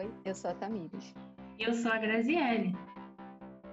[0.00, 1.14] Oi, eu sou a Tamires.
[1.58, 2.74] Eu sou a Graziele.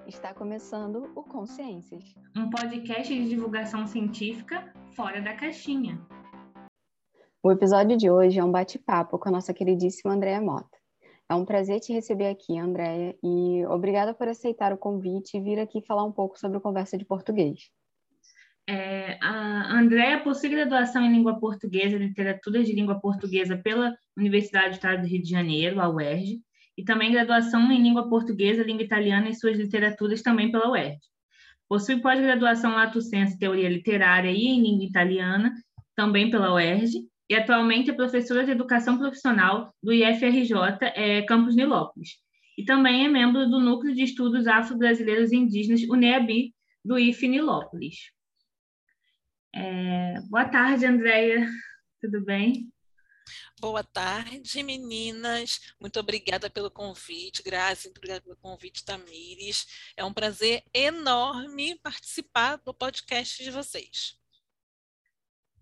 [0.05, 2.03] Está começando o Consciências,
[2.35, 5.97] um podcast de divulgação científica fora da caixinha.
[7.41, 10.77] O episódio de hoje é um bate-papo com a nossa queridíssima Andréa Mota.
[11.29, 15.57] É um prazer te receber aqui, Andréia, e obrigada por aceitar o convite e vir
[15.61, 17.71] aqui falar um pouco sobre conversa de português.
[18.69, 24.69] É, a Andréa possui graduação em língua portuguesa e literatura de língua portuguesa pela Universidade
[24.69, 26.41] do Estado do Rio de Janeiro, a UERJ,
[26.77, 30.99] e também graduação em língua portuguesa, língua italiana e suas literaturas também pela UERJ.
[31.69, 35.53] Possui pós-graduação Lato Senso Teoria Literária e em língua italiana,
[35.95, 40.53] também pela UERJ, e atualmente é professora de educação profissional do IFRJ
[40.93, 42.09] é, Campus Nilópolis.
[42.57, 46.53] E também é membro do Núcleo de Estudos Afro-Brasileiros e Indígenas, UNEABI,
[46.83, 48.16] do IF Nilópolis.
[49.53, 51.47] É, boa tarde, Andréia.
[52.01, 52.71] Tudo bem?
[53.59, 55.73] Boa tarde, meninas.
[55.79, 59.65] Muito obrigada pelo convite, Grazi, obrigada pelo convite, Tamires.
[59.97, 64.15] É um prazer enorme participar do podcast de vocês.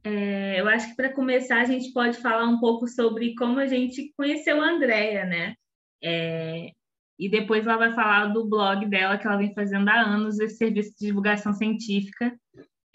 [0.04, 3.66] É, eu acho que para começar a gente pode falar um pouco sobre como a
[3.66, 5.56] gente conheceu a Andrea, né?
[6.04, 6.72] É,
[7.18, 10.58] e depois ela vai falar do blog dela que ela vem fazendo há anos, esse
[10.58, 12.38] serviço de divulgação científica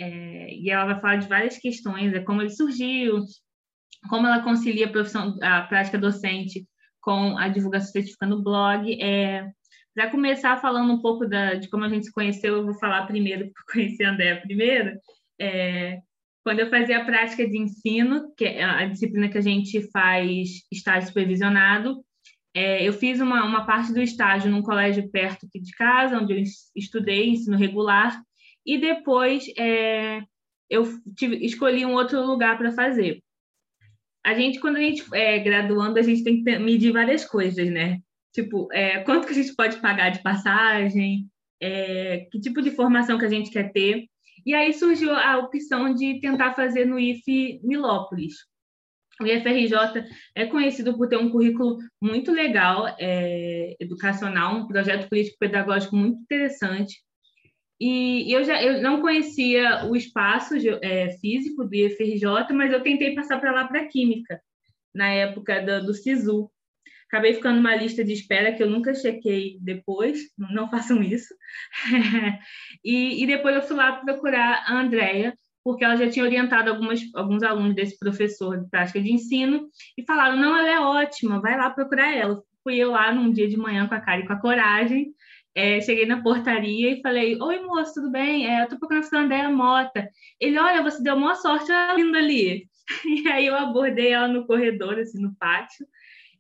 [0.01, 3.21] é, e ela vai falar de várias questões, é como ele surgiu,
[4.09, 6.67] como ela concilia a, profissão, a prática docente
[7.01, 9.01] com a divulgação científica no blog.
[9.01, 9.47] É,
[9.95, 13.07] Para começar falando um pouco da, de como a gente se conheceu, eu vou falar
[13.07, 14.99] primeiro, porque conheci a Andréa primeiro.
[15.39, 15.99] É,
[16.43, 20.49] quando eu fazia a prática de ensino, que é a disciplina que a gente faz
[20.73, 22.03] estágio supervisionado,
[22.55, 26.33] é, eu fiz uma, uma parte do estágio num colégio perto aqui de casa, onde
[26.33, 26.43] eu
[26.75, 28.21] estudei ensino regular,
[28.65, 30.23] e depois é,
[30.69, 30.85] eu
[31.17, 33.23] tive, escolhi um outro lugar para fazer.
[34.25, 37.99] A gente, quando a gente é graduando, a gente tem que medir várias coisas, né?
[38.33, 41.27] Tipo, é, quanto que a gente pode pagar de passagem,
[41.61, 44.07] é, que tipo de formação que a gente quer ter.
[44.45, 48.35] E aí surgiu a opção de tentar fazer no IF Milópolis.
[49.21, 49.75] O IFRJ
[50.35, 57.03] é conhecido por ter um currículo muito legal, é, educacional, um projeto político-pedagógico muito interessante,
[57.81, 63.15] e eu já eu não conhecia o espaço é, físico do IFRJ, mas eu tentei
[63.15, 64.41] passar para lá para Química,
[64.95, 66.51] na época do, do SISU.
[67.09, 71.35] Acabei ficando numa lista de espera que eu nunca chequei depois, não façam isso.
[72.85, 77.01] e, e, depois eu fui lá procurar a Andrea, porque ela já tinha orientado algumas,
[77.15, 81.57] alguns alunos desse professor de prática de ensino, e falaram: não, ela é ótima, vai
[81.57, 82.41] lá procurar ela.
[82.63, 85.13] Fui eu lá num dia de manhã com a cara e com a coragem,
[85.55, 88.47] é, cheguei na portaria e falei: Oi, moço, tudo bem?
[88.47, 90.09] É, eu tô procurando a Andréa Mota.
[90.39, 92.69] Ele, olha, você deu maior sorte, ela linda ali.
[93.07, 95.87] E aí eu abordei ela no corredor, assim, no pátio,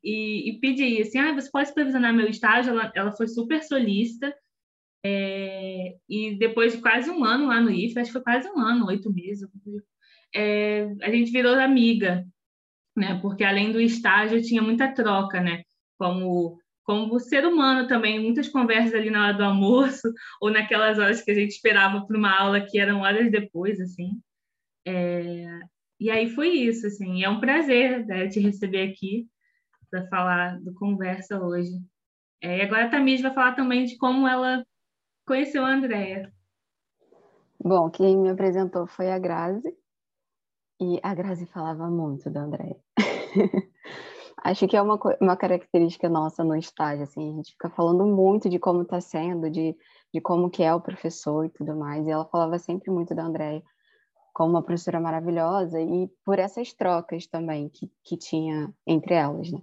[0.02, 2.72] e, e pedi assim: ah, você pode supervisionar meu estágio?
[2.72, 4.34] Ela, ela foi super solícita.
[5.04, 8.58] É, e depois de quase um ano lá no IF, acho que foi quase um
[8.58, 9.48] ano, oito meses,
[10.34, 12.26] é, a gente virou amiga,
[12.96, 13.18] né?
[13.20, 15.62] Porque além do estágio tinha muita troca, né?
[15.98, 21.22] Como como ser humano também, muitas conversas ali na hora do almoço ou naquelas horas
[21.22, 24.20] que a gente esperava para uma aula que eram horas depois, assim.
[24.86, 25.60] É...
[25.98, 27.22] E aí foi isso, assim.
[27.22, 29.28] É um prazer né, te receber aqui
[29.90, 31.72] para falar do conversa hoje.
[32.42, 34.64] É, e agora a Tamires vai falar também de como ela
[35.26, 36.32] conheceu a Andrea.
[37.62, 39.76] Bom, quem me apresentou foi a Grazi.
[40.80, 42.76] E a Grazi falava muito da Andrea.
[44.42, 48.48] Acho que é uma, uma característica nossa no estágio, assim, a gente fica falando muito
[48.48, 49.76] de como está sendo, de,
[50.12, 53.24] de como que é o professor e tudo mais, e ela falava sempre muito da
[53.24, 53.62] Andréia
[54.32, 59.60] como uma professora maravilhosa e por essas trocas também que, que tinha entre elas, né?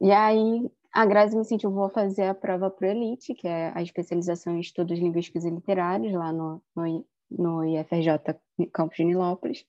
[0.00, 3.82] E aí a Grazi me incentivou a fazer a prova pro Elite, que é a
[3.82, 8.36] especialização em estudos linguísticos e literários lá no, no, no IFRJ
[8.72, 9.64] Campus de Nilópolis.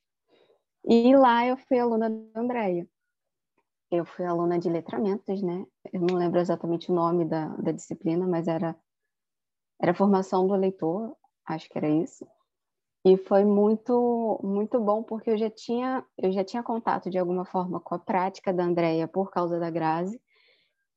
[0.85, 2.87] E lá eu fui aluna da Andréia
[3.91, 5.65] eu fui aluna de letramentos, né?
[5.91, 8.75] Eu não lembro exatamente o nome da, da disciplina, mas era,
[9.81, 11.15] era formação do leitor,
[11.45, 12.25] acho que era isso.
[13.05, 17.45] E foi muito muito bom porque eu já tinha eu já tinha contato de alguma
[17.45, 20.21] forma com a prática da Andrea por causa da Grazi.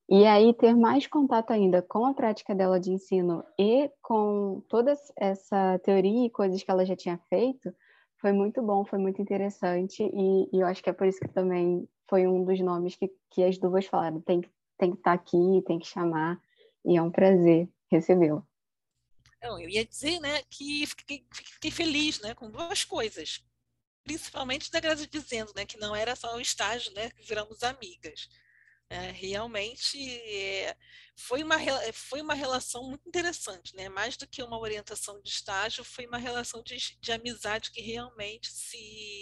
[0.09, 4.95] E aí ter mais contato ainda com a prática dela de ensino e com toda
[5.17, 7.73] essa teoria e coisas que ela já tinha feito,
[8.21, 11.29] foi muito bom, foi muito interessante e, e eu acho que é por isso que
[11.29, 14.43] também foi um dos nomes que, que as duas falaram, tem,
[14.77, 16.39] tem que estar tá aqui, tem que chamar,
[16.85, 18.47] e é um prazer recebê-lo.
[19.41, 23.43] Eu ia dizer, né, que fiquei, fiquei, feliz, né, com duas coisas,
[24.05, 28.29] principalmente da Grazi dizendo, né, que não era só o estágio, né, que viramos amigas.
[28.91, 29.97] É, realmente
[30.29, 30.77] é,
[31.17, 31.57] foi, uma,
[31.95, 33.89] foi uma relação muito interessante, né?
[33.89, 38.53] mais do que uma orientação de estágio, foi uma relação de, de amizade que realmente
[38.53, 39.22] se,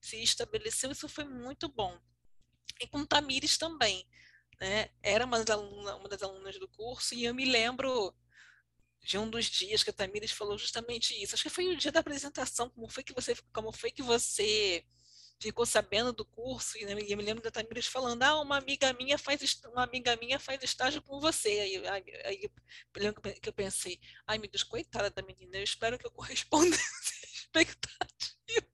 [0.00, 1.98] se estabeleceu, isso foi muito bom.
[2.80, 4.06] E com Tamires também,
[4.60, 4.90] né?
[5.02, 8.14] era uma das, alunas, uma das alunas do curso, e eu me lembro
[9.02, 11.34] de um dos dias que a Tamires falou justamente isso.
[11.34, 14.84] Acho que foi o dia da apresentação, como foi que você, como foi que você
[15.40, 18.92] ficou sabendo do curso e, né, eu me lembro da Tamires falando, ah, uma amiga
[18.92, 21.48] minha faz uma amiga minha faz estágio com você.
[21.48, 25.64] Aí, aí, aí eu lembro que eu pensei, ai meu Deus, coitada da menina, eu
[25.64, 28.69] espero que eu corresponda às expectativas.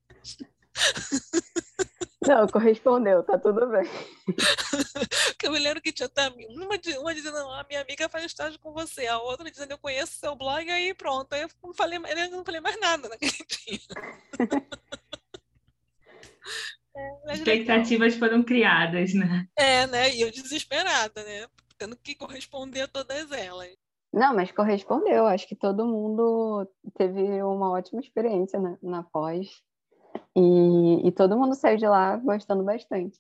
[2.26, 3.84] Não, correspondeu, tá tudo bem.
[5.44, 6.11] eu me lembro que tinha
[6.49, 6.67] uma,
[7.00, 10.19] uma dizendo, a ah, minha amiga faz estágio com você, a outra dizendo, eu conheço
[10.19, 11.32] seu blog, aí pronto.
[11.32, 13.31] Aí eu não falei, eu não falei mais nada naquele
[13.69, 13.81] dia.
[16.96, 18.28] É, Expectativas legal.
[18.28, 19.46] foram criadas, né?
[19.56, 20.14] É, né?
[20.14, 21.46] E eu desesperada, né?
[21.78, 23.76] Tendo que corresponder a todas elas.
[24.12, 25.26] Não, mas correspondeu.
[25.26, 29.62] Acho que todo mundo teve uma ótima experiência na, na pós.
[30.37, 33.19] E, e todo mundo saiu de lá gostando bastante.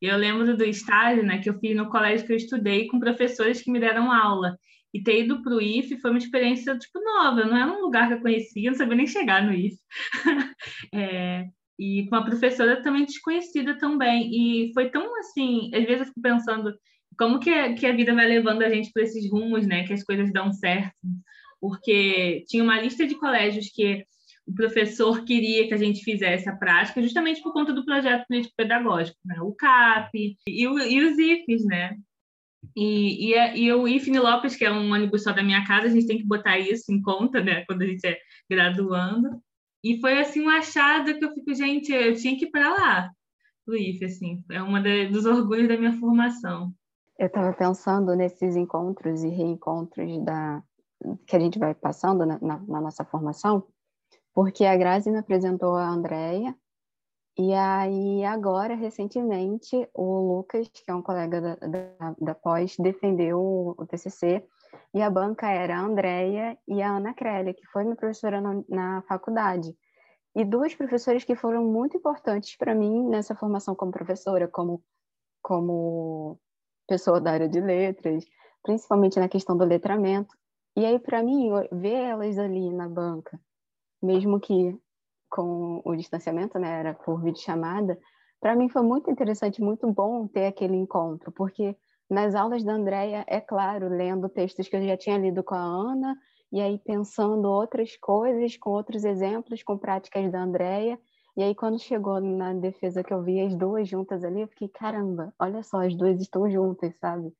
[0.00, 3.60] Eu lembro do estágio né, que eu fiz no colégio que eu estudei com professores
[3.60, 4.56] que me deram aula.
[4.94, 8.08] E ter ido para o IF foi uma experiência tipo nova, não era um lugar
[8.08, 9.76] que eu conhecia, não sabia nem chegar no IF.
[10.94, 11.46] é,
[11.78, 14.30] e com uma professora também desconhecida também.
[14.32, 16.72] E foi tão assim, às vezes eu fico pensando
[17.18, 19.92] como que a, que a vida vai levando a gente para esses rumos, né, que
[19.92, 20.96] as coisas dão certo.
[21.60, 24.04] Porque tinha uma lista de colégios que
[24.48, 29.18] o professor queria que a gente fizesse a prática, justamente por conta do projeto político-pedagógico,
[29.24, 29.36] né?
[29.42, 31.96] o CAP e, o, e os IFs, né?
[32.74, 35.90] E, e, e, o IFNI Lopes, que é um ônibus só da minha casa, a
[35.90, 38.18] gente tem que botar isso em conta, né, quando a gente é
[38.50, 39.40] graduando.
[39.84, 43.10] E foi assim um achado que eu fico, gente, eu tinha que ir para lá,
[43.66, 46.72] o IF, assim, é uma dos orgulhos da minha formação.
[47.18, 50.62] Eu estava pensando nesses encontros e reencontros da
[51.26, 53.64] que a gente vai passando na, na, na nossa formação,
[54.38, 56.54] porque a Grazi me apresentou a Andrea
[57.36, 63.40] e aí agora recentemente o Lucas, que é um colega da, da, da pós, defendeu
[63.40, 64.46] o, o TCC
[64.94, 68.62] e a banca era a Andrea e a Ana Crélia, que foi minha professora na,
[68.68, 69.76] na faculdade.
[70.36, 74.80] E duas professoras que foram muito importantes para mim nessa formação como professora, como,
[75.42, 76.38] como
[76.86, 78.24] pessoa da área de letras,
[78.62, 80.32] principalmente na questão do letramento.
[80.76, 83.36] E aí, para mim, ver elas ali na banca,
[84.02, 84.76] mesmo que
[85.30, 87.98] com o distanciamento, né, era por videochamada,
[88.40, 91.76] para mim foi muito interessante, muito bom ter aquele encontro, porque
[92.08, 95.58] nas aulas da Andrea, é claro, lendo textos que eu já tinha lido com a
[95.58, 96.16] Ana,
[96.50, 100.98] e aí pensando outras coisas, com outros exemplos, com práticas da Andrea.
[101.36, 104.68] E aí, quando chegou na defesa que eu vi as duas juntas ali, eu fiquei,
[104.68, 107.32] caramba, olha só, as duas estão juntas, sabe?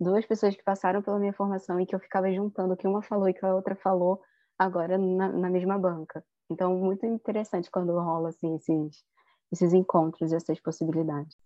[0.00, 3.02] Duas pessoas que passaram pela minha formação e que eu ficava juntando o que uma
[3.02, 4.20] falou e que a outra falou,
[4.58, 6.24] agora na, na mesma banca.
[6.50, 9.04] Então, muito interessante quando rola assim, esses,
[9.52, 11.36] esses encontros, essas possibilidades.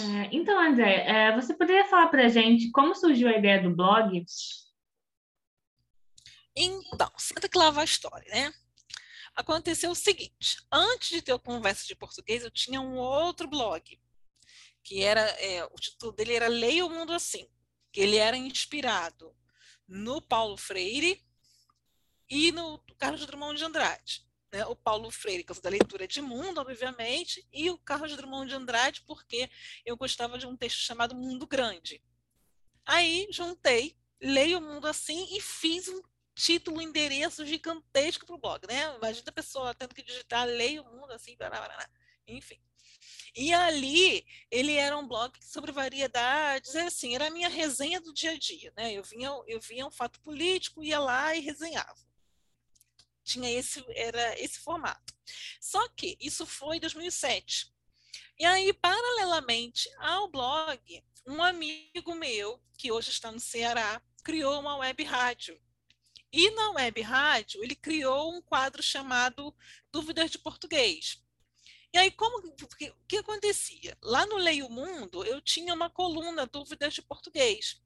[0.00, 3.74] É, então, André, é, você poderia falar para a gente como surgiu a ideia do
[3.74, 4.24] blog?
[6.56, 8.52] Então, senta que lá vai a história, né?
[9.34, 14.00] Aconteceu o seguinte: antes de ter a conversa de português, eu tinha um outro blog,
[14.82, 17.48] que era é, o título dele era Leia o Mundo Assim,
[17.90, 19.34] que ele era inspirado
[19.86, 21.22] no Paulo Freire
[22.28, 24.24] e no Carlos Drummond de Andrade
[24.54, 28.48] né, o Paulo Freire, que eu da leitura de mundo, obviamente, e o Carlos Drummond
[28.48, 29.50] de Andrade, porque
[29.84, 32.00] eu gostava de um texto chamado Mundo Grande.
[32.86, 36.00] Aí juntei, leio o mundo assim e fiz um
[36.36, 38.96] título, endereço gigantesco para o blog, né?
[38.96, 41.36] Imagina a pessoa tendo que digitar leio o mundo assim,
[42.28, 42.60] enfim.
[43.36, 48.32] E ali ele era um blog sobre variedades, assim, era a minha resenha do dia
[48.32, 48.92] a dia, né?
[48.92, 52.04] Eu vinha, eu vinha um fato político, ia lá e resenhava
[53.24, 55.14] tinha esse era esse formato.
[55.60, 57.72] Só que isso foi em 2007.
[58.38, 64.76] E aí, paralelamente ao blog, um amigo meu, que hoje está no Ceará, criou uma
[64.76, 65.58] web rádio.
[66.32, 69.54] E na web rádio, ele criou um quadro chamado
[69.90, 71.23] Dúvidas de Português.
[71.94, 73.96] E aí, como o que acontecia?
[74.02, 77.80] Lá no Leio Mundo, eu tinha uma coluna Dúvidas de Português.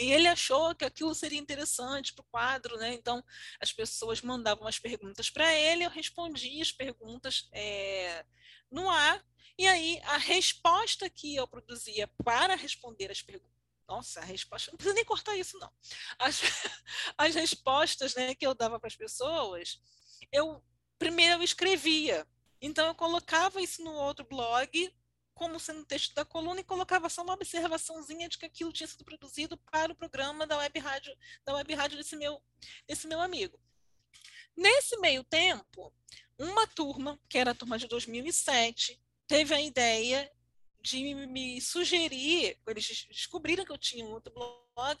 [0.00, 2.94] E ele achou que aquilo seria interessante para o quadro, né?
[2.94, 3.22] Então
[3.60, 8.24] as pessoas mandavam as perguntas para ele, eu respondia as perguntas é,
[8.70, 9.22] no ar,
[9.58, 13.58] e aí a resposta que eu produzia para responder as perguntas.
[13.86, 15.70] Nossa, a resposta, não precisa nem cortar isso, não.
[16.18, 16.40] As,
[17.18, 19.78] as respostas né, que eu dava para as pessoas,
[20.32, 20.64] eu
[20.98, 22.26] primeiro eu escrevia.
[22.60, 24.92] Então eu colocava isso no outro blog
[25.38, 29.04] como sendo texto da coluna e colocava só uma observaçãozinha de que aquilo tinha sido
[29.04, 32.42] produzido para o programa da web rádio, da web rádio desse meu,
[32.88, 33.58] desse meu amigo.
[34.56, 35.94] Nesse meio tempo,
[36.36, 40.28] uma turma, que era a turma de 2007, teve a ideia
[40.80, 44.98] de me sugerir, eles descobriram que eu tinha um outro blog,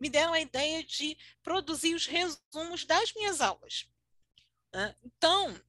[0.00, 3.88] me deram a ideia de produzir os resumos das minhas aulas.
[4.72, 4.94] Né?
[5.02, 5.60] Então,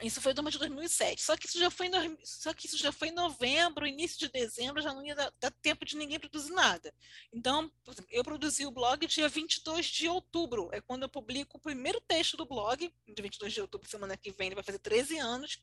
[0.00, 1.22] isso foi de 2007.
[1.22, 4.28] Só que isso já foi em, só que isso já foi em novembro, início de
[4.28, 6.92] dezembro, já não ia dar, dar tempo de ninguém produzir nada.
[7.32, 7.70] Então,
[8.10, 12.36] eu produzi o blog dia 22 de outubro, é quando eu publico o primeiro texto
[12.36, 15.60] do blog, dia 22 de outubro, semana que vem, ele vai fazer 13 anos.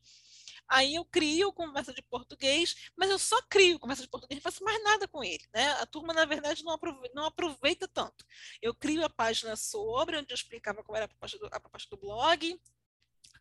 [0.68, 4.62] Aí eu crio conversa de português, mas eu só crio conversa de português, não faço
[4.62, 5.44] mais nada com ele.
[5.52, 5.68] Né?
[5.72, 8.24] A turma, na verdade, não aproveita, não aproveita tanto.
[8.62, 11.90] Eu crio a página sobre, onde eu explicava qual era a proposta do, a proposta
[11.90, 12.60] do blog,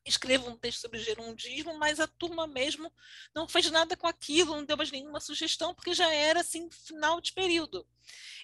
[0.09, 2.91] escrevo um texto sobre gerundismo, mas a turma mesmo
[3.33, 7.21] não fez nada com aquilo, não deu mais nenhuma sugestão, porque já era assim final
[7.21, 7.85] de período.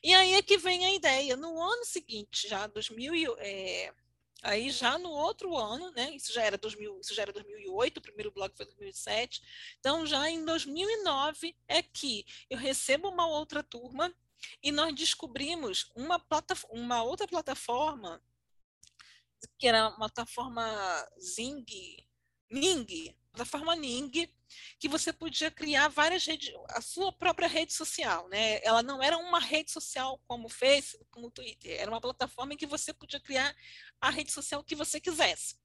[0.03, 1.35] E aí é que vem a ideia.
[1.35, 3.93] No ano seguinte, já 2000 é,
[4.43, 6.11] aí já no outro ano, né?
[6.15, 9.41] Isso já era 2000, isso já era 2008, o primeiro blog foi 2007.
[9.79, 14.13] Então já em 2009 é que eu recebo uma outra turma
[14.61, 16.23] e nós descobrimos uma,
[16.69, 18.21] uma outra plataforma
[19.57, 21.65] que era uma plataforma Zing,
[22.51, 24.11] Ning, plataforma Ning,
[24.79, 28.59] que você podia criar várias redes, a sua própria rede social, né?
[28.63, 32.53] Ela não era uma rede social como o Facebook, como o Twitter, era uma plataforma
[32.53, 33.55] em que você podia criar
[33.99, 35.55] a rede social que você quisesse.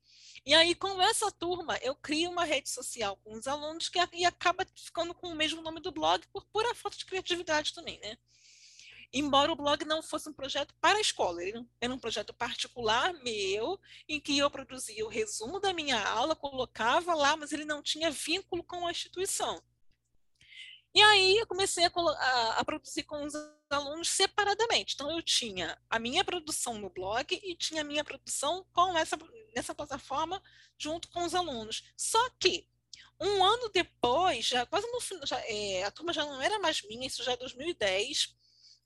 [0.44, 4.24] E aí, com essa turma, eu crio uma rede social com os alunos que e
[4.24, 8.16] acaba ficando com o mesmo nome do blog por pura falta de criatividade também, né?
[9.12, 13.12] Embora o blog não fosse um projeto para a escola, ele era um projeto particular
[13.14, 17.82] meu, em que eu produzia o resumo da minha aula, colocava lá, mas ele não
[17.82, 19.62] tinha vínculo com a instituição.
[20.92, 23.32] E aí eu comecei a, a, a, produzir com os
[23.70, 24.94] alunos separadamente.
[24.94, 29.16] Então eu tinha a minha produção no blog e tinha a minha produção com essa
[29.54, 30.42] nessa plataforma
[30.78, 31.84] junto com os alunos.
[31.96, 32.66] Só que
[33.20, 37.06] um ano depois, já quase no final, é, a turma já não era mais minha,
[37.06, 38.34] isso já é 2010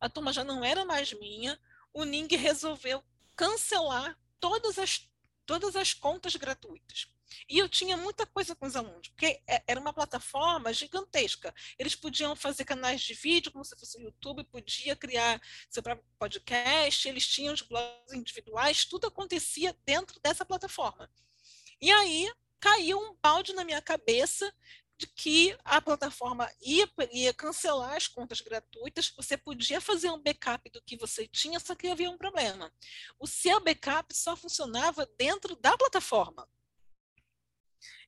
[0.01, 1.59] a turma já não era mais minha,
[1.93, 3.03] o Ning resolveu
[3.37, 5.09] cancelar todas as,
[5.47, 7.09] todas as contas gratuitas.
[7.49, 11.55] E eu tinha muita coisa com os alunos, porque é, era uma plataforma gigantesca.
[11.79, 16.07] Eles podiam fazer canais de vídeo, como se fosse o YouTube, podia criar seu próprio
[16.19, 21.11] podcast, eles tinham os blogs individuais, tudo acontecia dentro dessa plataforma.
[21.81, 24.53] E aí caiu um balde na minha cabeça
[24.97, 30.71] de que a plataforma ia, ia cancelar as contas gratuitas, você podia fazer um backup
[30.71, 32.73] do que você tinha, só que havia um problema.
[33.19, 36.49] O seu backup só funcionava dentro da plataforma.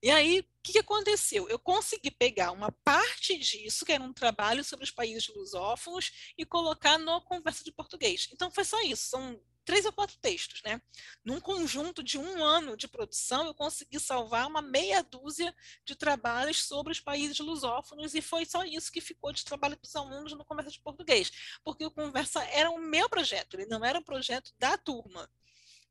[0.03, 1.49] E aí, o que aconteceu?
[1.49, 6.45] Eu consegui pegar uma parte disso, que era um trabalho sobre os países lusófonos, e
[6.45, 8.29] colocar no Conversa de Português.
[8.33, 9.09] Então, foi só isso.
[9.09, 10.81] São três ou quatro textos, né?
[11.25, 15.55] Num conjunto de um ano de produção, eu consegui salvar uma meia dúzia
[15.85, 19.95] de trabalhos sobre os países lusófonos e foi só isso que ficou de trabalho dos
[19.97, 23.99] alunos no Conversa de Português, porque o Conversa era o meu projeto, ele não era
[23.99, 25.29] um projeto da turma.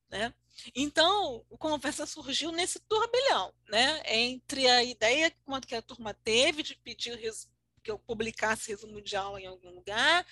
[0.09, 0.33] Né?
[0.73, 4.01] Então, o Conversa surgiu nesse turbilhão, né?
[4.05, 5.33] entre a ideia
[5.67, 7.19] que a turma teve de pedir
[7.83, 10.25] que eu publicasse resumo de aula em algum lugar,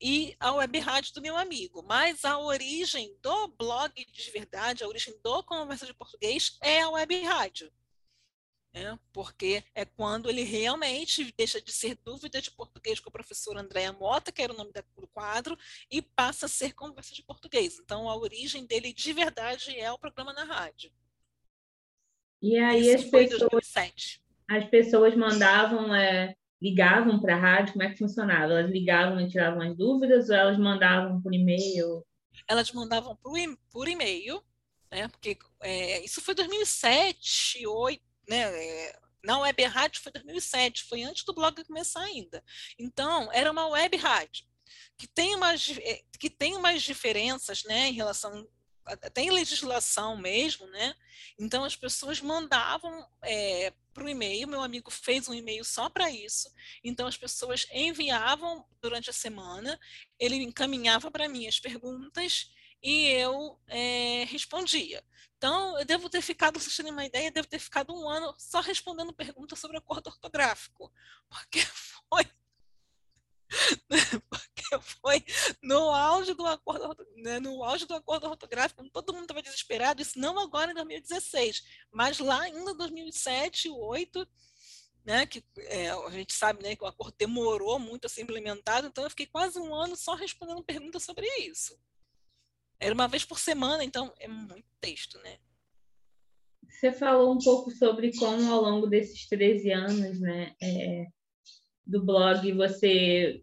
[0.00, 1.82] e a web rádio do meu amigo.
[1.82, 6.90] Mas a origem do blog de verdade, a origem do Conversa de Português é a
[6.90, 7.70] web rádio.
[8.74, 8.98] Né?
[9.12, 13.92] Porque é quando ele realmente deixa de ser dúvida de português com o professor Andréa
[13.92, 15.56] Mota, que era o nome do quadro,
[15.88, 17.78] e passa a ser conversa de português.
[17.78, 20.90] Então, a origem dele de verdade é o programa na rádio.
[22.42, 23.72] E aí Isso as pessoas,
[24.50, 27.74] as pessoas mandavam é, ligavam para a rádio?
[27.74, 28.52] Como é que funcionava?
[28.54, 32.04] Elas ligavam e tiravam as dúvidas ou elas mandavam por e-mail?
[32.48, 33.34] Elas mandavam por,
[33.70, 34.42] por e-mail,
[34.90, 35.06] né?
[35.08, 38.42] Porque é, isso foi 2007, 2008, né?
[38.42, 42.44] É, na web rádio foi 2007, foi antes do blog começar ainda.
[42.78, 44.44] Então, era uma web rádio
[44.96, 48.46] que tem umas, é, que tem umas diferenças né, em relação
[49.14, 50.94] tem legislação mesmo, né?
[51.38, 56.10] Então as pessoas mandavam é, para o e-mail, meu amigo fez um e-mail só para
[56.10, 56.50] isso,
[56.82, 59.80] então as pessoas enviavam durante a semana,
[60.18, 62.50] ele encaminhava para mim as perguntas
[62.84, 65.02] e eu é, respondia.
[65.38, 68.60] Então, eu devo ter ficado, vocês terem uma ideia, devo ter ficado um ano só
[68.60, 70.92] respondendo perguntas sobre acordo ortográfico,
[71.28, 71.60] porque
[72.10, 72.26] foi
[74.28, 75.24] porque foi
[75.62, 80.18] no auge do acordo, né, no auge do acordo ortográfico, todo mundo estava desesperado, isso
[80.18, 81.62] não agora em 2016,
[81.92, 84.28] mas lá ainda em 2007, 2008,
[85.04, 88.88] né, que é, a gente sabe né, que o acordo demorou muito a ser implementado,
[88.88, 91.78] então eu fiquei quase um ano só respondendo perguntas sobre isso.
[92.84, 95.36] Era uma vez por semana, então é muito texto, né?
[96.68, 101.06] Você falou um pouco sobre como ao longo desses 13 anos, né, é,
[101.86, 103.40] do blog, você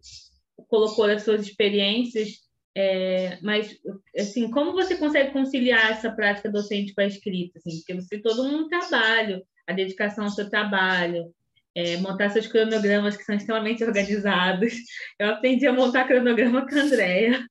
[0.68, 2.38] colocou as suas experiências,
[2.72, 3.76] é, mas
[4.16, 7.58] assim, como você consegue conciliar essa prática docente com a escrita?
[7.58, 11.34] Assim, porque você todo um trabalho, a dedicação ao seu trabalho,
[11.74, 14.74] é, montar seus cronogramas que são extremamente organizados.
[15.18, 17.44] Eu aprendi a montar cronograma com a Andrea.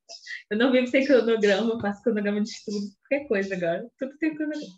[0.50, 3.86] Eu não vivo sem cronograma, faço cronograma de estudo, qualquer coisa agora.
[3.98, 4.76] Tudo tem cronograma.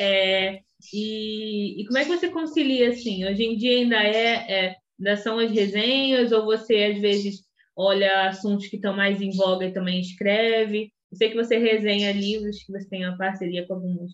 [0.00, 0.60] É,
[0.92, 3.24] e, e, como é que você concilia, assim?
[3.24, 7.42] Hoje em dia ainda é, é ainda são as resenhas, ou você, às vezes,
[7.76, 10.92] olha assuntos que estão mais em voga e também escreve?
[11.10, 14.12] Eu sei que você resenha livros, que você tem uma parceria com algumas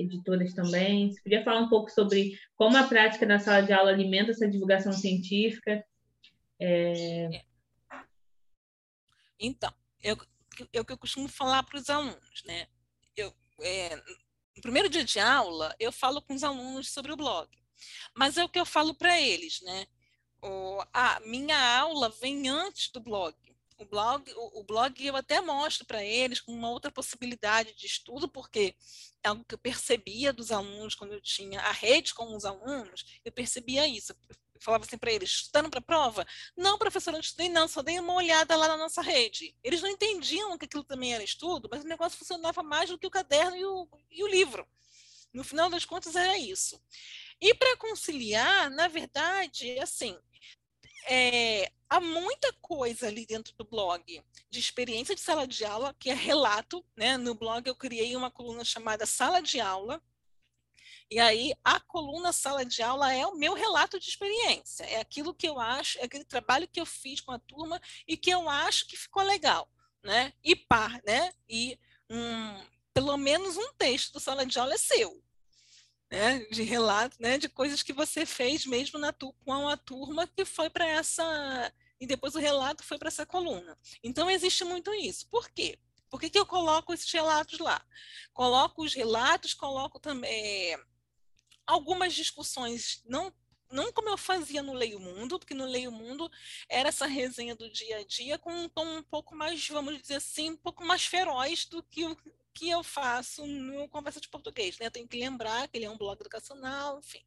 [0.00, 1.12] editoras também.
[1.12, 4.48] Você podia falar um pouco sobre como a prática na sala de aula alimenta essa
[4.48, 5.84] divulgação científica?
[6.60, 7.42] É...
[9.38, 10.16] Então, eu,
[10.72, 12.66] eu, eu costumo falar para os alunos, né?
[13.16, 17.48] Eu, é, no primeiro dia de aula, eu falo com os alunos sobre o blog,
[18.14, 19.86] mas é o que eu falo para eles, né?
[20.42, 23.34] O, a minha aula vem antes do blog
[23.80, 27.86] o blog, o, o blog eu até mostro para eles com uma outra possibilidade de
[27.86, 28.74] estudo, porque
[29.22, 33.20] é algo que eu percebia dos alunos quando eu tinha a rede com os alunos,
[33.24, 34.12] eu percebia isso.
[34.28, 36.26] Eu falava assim para eles, estudando para a prova?
[36.56, 39.56] Não, professora, não estudei não, só dei uma olhada lá na nossa rede.
[39.64, 43.06] Eles não entendiam que aquilo também era estudo, mas o negócio funcionava mais do que
[43.06, 44.68] o caderno e o, e o livro.
[45.32, 46.80] No final das contas, era isso.
[47.40, 50.18] E para conciliar, na verdade, assim,
[51.06, 56.08] é, há muita coisa ali dentro do blog de experiência de sala de aula, que
[56.08, 57.16] é relato, né?
[57.16, 60.00] No blog eu criei uma coluna chamada Sala de Aula,
[61.10, 65.34] e aí a coluna Sala de Aula é o meu relato de experiência, é aquilo
[65.34, 68.48] que eu acho, é aquele trabalho que eu fiz com a turma e que eu
[68.48, 69.68] acho que ficou legal,
[70.04, 70.32] né?
[70.44, 71.32] E par, né?
[71.48, 71.76] E
[72.08, 75.20] um, pelo menos um texto do Sala de Aula é seu,
[76.10, 80.26] né, de relato, né, de coisas que você fez mesmo na tu, com a turma
[80.26, 83.78] que foi para essa e depois o relato foi para essa coluna.
[84.02, 85.28] Então existe muito isso.
[85.28, 85.78] Por quê?
[86.08, 87.80] Por que, que eu coloco esses relatos lá?
[88.32, 90.76] Coloco os relatos, coloco também
[91.66, 93.32] algumas discussões não
[93.72, 96.28] não como eu fazia no Leio Mundo, porque no Leio Mundo
[96.68, 100.16] era essa resenha do dia a dia com um tom um pouco mais, vamos dizer
[100.16, 102.16] assim, um pouco mais feroz do que o,
[102.60, 104.78] que eu faço no Conversa de Português.
[104.78, 104.84] Né?
[104.84, 107.24] Eu tenho que lembrar que ele é um blog educacional, enfim.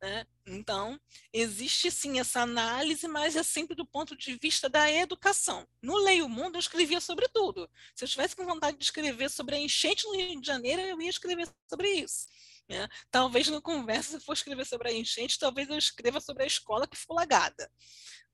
[0.00, 0.24] Né?
[0.46, 1.00] Então,
[1.32, 5.66] existe sim essa análise, mas é sempre do ponto de vista da educação.
[5.82, 7.68] No Leio Mundo, eu escrevia sobre tudo.
[7.96, 11.02] Se eu tivesse com vontade de escrever sobre a enchente no Rio de Janeiro, eu
[11.02, 12.28] ia escrever sobre isso.
[12.68, 12.88] Né?
[13.10, 16.46] Talvez no Conversa, se eu for escrever sobre a enchente, talvez eu escreva sobre a
[16.46, 17.68] escola que ficou lagada.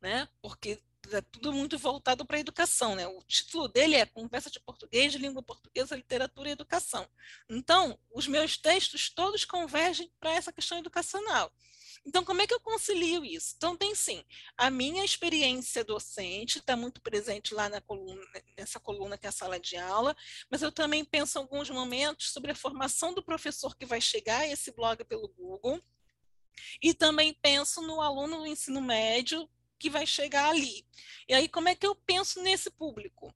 [0.03, 0.29] Né?
[0.43, 3.07] Porque é tudo muito voltado para a educação, né?
[3.07, 7.09] O título dele é Conversa de Português, Língua Portuguesa, Literatura e Educação.
[7.49, 11.53] Então, os meus textos todos convergem para essa questão educacional.
[12.07, 13.55] Então, como é que eu concilio isso?
[13.57, 14.25] Então, tem sim,
[14.57, 18.23] a minha experiência docente está muito presente lá na coluna,
[18.57, 20.17] nessa coluna que é a sala de aula,
[20.51, 24.41] mas eu também penso em alguns momentos sobre a formação do professor que vai chegar
[24.41, 25.83] a esse blog pelo Google,
[26.83, 29.49] e também penso no aluno do ensino médio
[29.81, 30.87] que vai chegar ali.
[31.27, 33.35] E aí, como é que eu penso nesse público?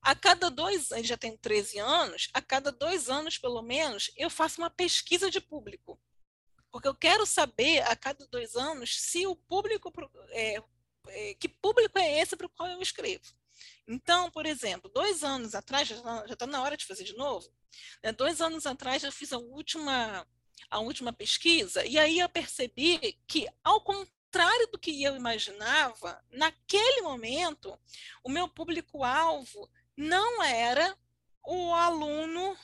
[0.00, 4.30] A cada dois, ele já tem 13 anos, a cada dois anos, pelo menos, eu
[4.30, 6.00] faço uma pesquisa de público.
[6.70, 9.92] Porque eu quero saber, a cada dois anos, se o público,
[10.30, 10.62] é,
[11.08, 13.24] é, que público é esse para o qual eu escrevo.
[13.86, 17.52] Então, por exemplo, dois anos atrás, já está tá na hora de fazer de novo,
[18.02, 20.26] né, dois anos atrás eu fiz a última,
[20.70, 24.19] a última pesquisa, e aí eu percebi que, ao contrário
[24.70, 27.78] do que eu imaginava, naquele momento,
[28.22, 30.96] o meu público-alvo não era
[31.44, 32.56] o aluno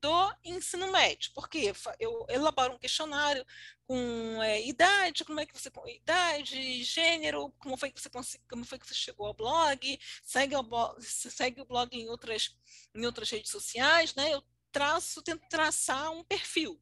[0.00, 3.46] do ensino médio, porque eu elaboro um questionário
[3.86, 8.10] com é, idade, como é que você idade, gênero, como foi que você
[8.48, 12.56] como foi que você chegou ao blog, segue o blog, segue o blog em outras
[12.94, 14.32] em outras redes sociais, né?
[14.34, 16.80] Eu traço, tento traçar um perfil.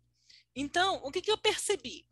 [0.55, 2.07] Então, o que, que eu percebi?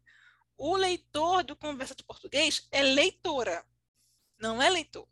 [0.59, 3.64] O leitor do Conversa de Português é leitora,
[4.40, 5.09] não é leitor.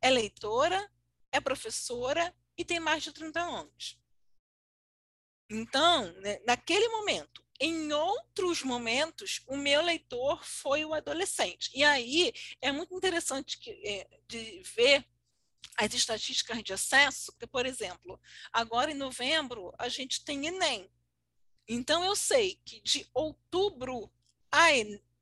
[0.00, 0.90] É leitora,
[1.30, 4.00] é professora e tem mais de 30 anos.
[5.50, 11.70] Então, né, naquele momento, em outros momentos, o meu leitor foi o adolescente.
[11.74, 12.32] E aí
[12.62, 15.06] é muito interessante que, é, de ver
[15.76, 18.18] as estatísticas de acesso, porque, por exemplo,
[18.52, 20.90] agora em novembro a gente tem Enem.
[21.68, 24.10] Então, eu sei que de outubro
[24.50, 24.68] a,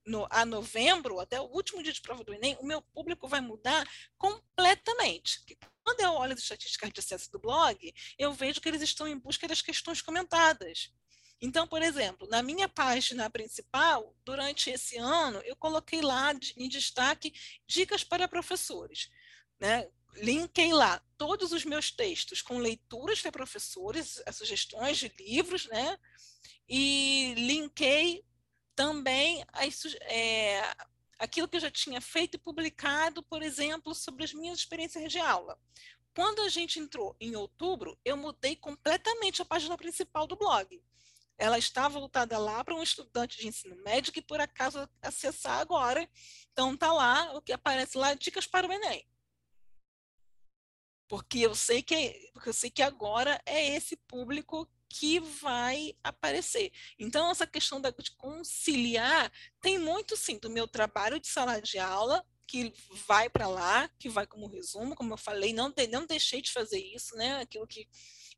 [0.06, 3.40] no, a novembro, até o último dia de prova do Enem, o meu público vai
[3.40, 5.40] mudar completamente.
[5.82, 9.18] Quando eu olho as estatísticas de acesso do blog, eu vejo que eles estão em
[9.18, 10.92] busca das questões comentadas.
[11.40, 17.32] Então, por exemplo, na minha página principal, durante esse ano, eu coloquei lá em destaque
[17.66, 19.10] dicas para professores.
[19.60, 19.88] Né?
[20.14, 25.98] Linkei lá todos os meus textos com leituras para professores, sugestões de livros, né?
[26.68, 28.24] E linkei
[28.76, 30.62] também as, é,
[31.18, 35.18] aquilo que eu já tinha feito e publicado, por exemplo, sobre as minhas experiências de
[35.18, 35.58] aula.
[36.14, 40.80] Quando a gente entrou em outubro, eu mudei completamente a página principal do blog
[41.38, 46.08] ela está voltada lá para um estudante de ensino médio que por acaso acessar agora.
[46.52, 49.06] Então está lá, o que aparece lá, dicas para o Enem.
[51.08, 56.72] Porque eu sei que porque eu sei que agora é esse público que vai aparecer.
[56.98, 61.78] Então essa questão da, de conciliar tem muito sim do meu trabalho de sala de
[61.78, 62.72] aula que
[63.06, 66.78] vai para lá, que vai como resumo, como eu falei, não, não deixei de fazer
[66.78, 67.40] isso, né?
[67.40, 67.88] Aquilo que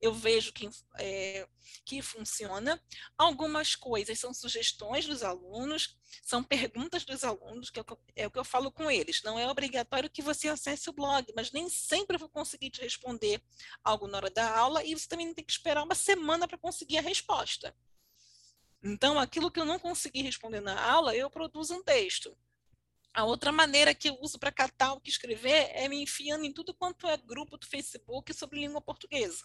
[0.00, 1.48] eu vejo que, é,
[1.84, 2.80] que funciona.
[3.16, 7.84] Algumas coisas são sugestões dos alunos, são perguntas dos alunos, que é,
[8.16, 9.22] é o que eu falo com eles.
[9.22, 12.80] Não é obrigatório que você acesse o blog, mas nem sempre eu vou conseguir te
[12.80, 13.42] responder
[13.82, 16.98] algo na hora da aula e você também tem que esperar uma semana para conseguir
[16.98, 17.74] a resposta.
[18.82, 22.36] Então, aquilo que eu não consegui responder na aula, eu produzo um texto.
[23.12, 26.52] A outra maneira que eu uso para catar o que escrever é me enfiando em
[26.52, 29.44] tudo quanto é grupo do Facebook sobre língua portuguesa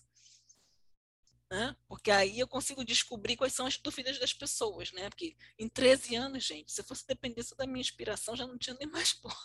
[1.53, 1.75] né?
[1.87, 5.07] Porque aí eu consigo descobrir quais são as dúvidas das pessoas, né?
[5.07, 8.75] Porque em 13 anos, gente, se fosse depender só da minha inspiração, já não tinha
[8.79, 9.35] nem mais blog.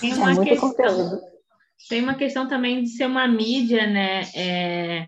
[0.00, 1.20] Tem uma, é questão,
[1.88, 4.22] tem uma questão também de ser uma mídia, né?
[4.32, 5.06] É,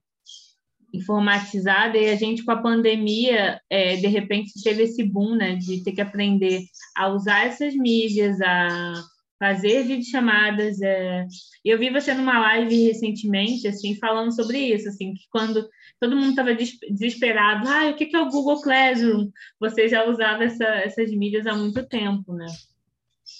[0.92, 5.82] informatizada e a gente com a pandemia é, de repente teve esse boom né de
[5.82, 6.64] ter que aprender
[6.94, 9.02] a usar essas mídias a
[9.42, 10.80] fazer videochamadas.
[10.80, 11.26] É...
[11.64, 15.68] Eu vi você numa live recentemente, assim, falando sobre isso, assim, que quando
[16.00, 19.30] todo mundo estava desesperado, ah, o que é o Google Classroom?
[19.58, 22.46] Você já usava essa, essas mídias há muito tempo, né?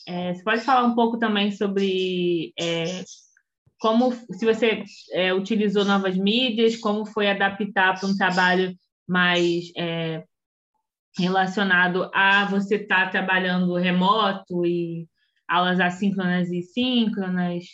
[0.09, 3.05] É, você pode falar um pouco também sobre é,
[3.79, 8.75] como, se você é, utilizou novas mídias, como foi adaptar para um trabalho
[9.07, 10.25] mais é,
[11.17, 15.07] relacionado a você estar tá trabalhando remoto e
[15.48, 17.64] aulas assíncronas e síncronas?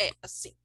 [0.00, 0.56] É, assim,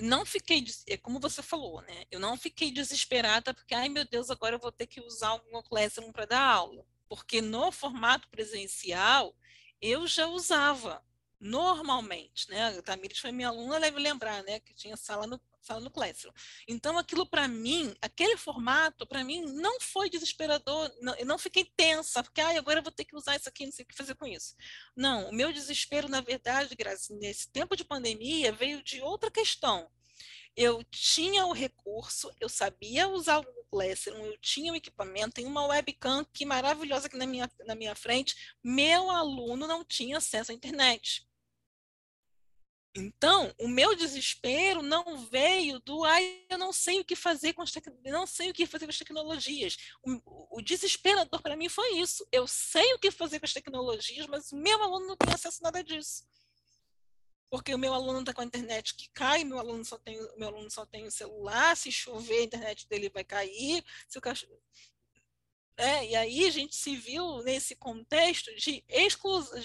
[0.00, 2.04] não fiquei, é como você falou, né?
[2.10, 5.60] Eu não fiquei desesperada porque, ai meu Deus, agora eu vou ter que usar algum
[5.62, 6.86] Classroom para dar aula.
[7.08, 9.34] Porque no formato presencial,
[9.80, 11.02] eu já usava
[11.40, 12.78] normalmente, né?
[12.78, 14.60] A Tamires foi minha aluna, deve lembrar, né?
[14.60, 16.32] Que tinha sala no, sala no Classroom.
[16.66, 21.70] Então, aquilo para mim, aquele formato, para mim, não foi desesperador, não, eu não fiquei
[21.76, 23.94] tensa, porque ah, agora eu vou ter que usar isso aqui, não sei o que
[23.94, 24.54] fazer com isso.
[24.96, 29.90] Não, o meu desespero, na verdade, Graça, nesse tempo de pandemia, veio de outra questão.
[30.56, 35.66] Eu tinha o recurso, eu sabia usar o Classroom, eu tinha o equipamento, tem uma
[35.66, 40.54] webcam que maravilhosa aqui na minha, na minha frente, meu aluno não tinha acesso à
[40.54, 41.27] internet.
[42.94, 47.62] Então, o meu desespero não veio do ai, eu não sei o que fazer com
[47.62, 47.72] as
[48.04, 49.76] não sei o que fazer com as tecnologias.
[50.02, 52.26] O, o desesperador para mim foi isso.
[52.32, 55.58] Eu sei o que fazer com as tecnologias, mas o meu aluno não tem acesso
[55.60, 56.26] a nada disso.
[57.50, 60.48] Porque o meu aluno está com a internet que cai, meu aluno só tem, meu
[60.48, 64.60] aluno só tem o celular, se chover, a internet dele vai cair, se o cachorro...
[65.76, 69.56] É, e aí a gente se viu nesse contexto de exclusão.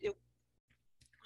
[0.00, 0.16] Eu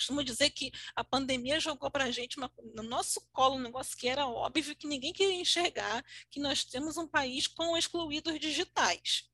[0.00, 3.96] costumo dizer que a pandemia jogou para a gente uma, no nosso colo um negócio
[3.96, 9.28] que era óbvio que ninguém queria enxergar, que nós temos um país com excluídos digitais.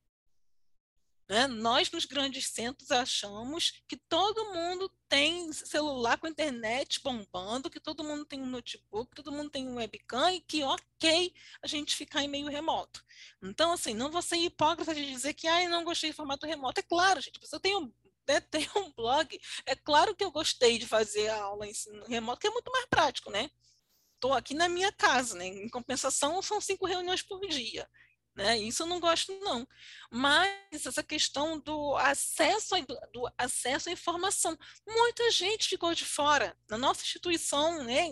[1.29, 1.49] Né?
[1.49, 8.05] Nós, nos grandes centros, achamos que todo mundo tem celular com internet bombando, que todo
[8.05, 12.23] mundo tem um notebook, todo mundo tem um webcam e que, ok, a gente ficar
[12.23, 13.05] em meio remoto.
[13.43, 16.81] Então, assim, não vou ser hipócrita de dizer que ah, não gostei de formato remoto.
[16.81, 17.93] É claro, gente, você tem um
[18.29, 19.39] né, tem um blog.
[19.65, 22.71] É claro que eu gostei de fazer a aula em ensino remoto, que é muito
[22.71, 23.51] mais prático, né?
[24.15, 25.47] Estou aqui na minha casa, né?
[25.47, 27.89] Em compensação, são cinco reuniões por dia.
[28.37, 28.59] Né?
[28.59, 29.67] Isso eu não gosto, não.
[30.11, 32.81] Mas essa questão do acesso, a,
[33.13, 34.57] do acesso à informação.
[34.87, 36.55] Muita gente ficou de fora.
[36.69, 38.07] Na nossa instituição, né,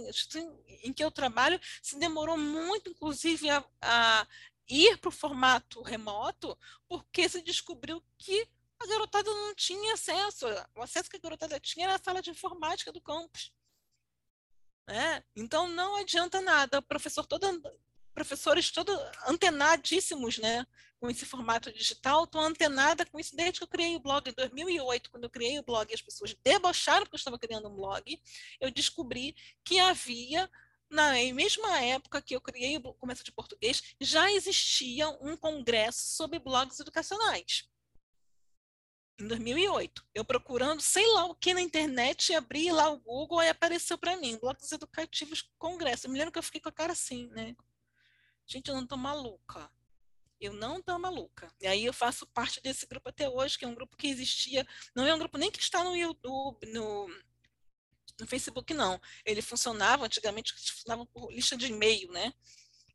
[0.83, 4.27] em que eu trabalho, se demorou muito, inclusive, a, a
[4.67, 8.49] ir para o formato remoto, porque se descobriu que
[8.81, 10.47] a garotada não tinha acesso.
[10.75, 13.53] O acesso que a garotada tinha era a sala de informática do campus.
[14.89, 15.25] Né?
[15.35, 16.79] Então não adianta nada.
[16.79, 17.47] O professor todo
[18.15, 20.65] professores todos antenadíssimos, né?
[21.01, 24.33] Com esse formato digital, estou antenada com isso desde que eu criei o blog em
[24.33, 25.11] 2008.
[25.11, 28.21] Quando eu criei o blog as pessoas debocharam porque eu estava criando um blog,
[28.61, 29.35] eu descobri
[29.65, 30.49] que havia
[30.89, 36.39] na mesma época que eu criei o Começo de Português, já existia um congresso sobre
[36.39, 37.69] blogs educacionais.
[39.19, 40.05] Em 2008.
[40.13, 44.17] Eu procurando, sei lá o que na internet, abri lá o Google e apareceu para
[44.17, 46.07] mim, blogs educativos congresso.
[46.07, 47.55] Eu me lembro que eu fiquei com a cara assim, né?
[48.47, 49.71] Gente, eu não tô maluca.
[50.41, 51.53] Eu não tô maluca.
[51.61, 54.67] E aí eu faço parte desse grupo até hoje, que é um grupo que existia,
[54.95, 57.09] não é um grupo nem que está no YouTube, no
[58.21, 59.01] no Facebook não.
[59.25, 62.33] Ele funcionava, antigamente funcionava por lista de e-mail, né?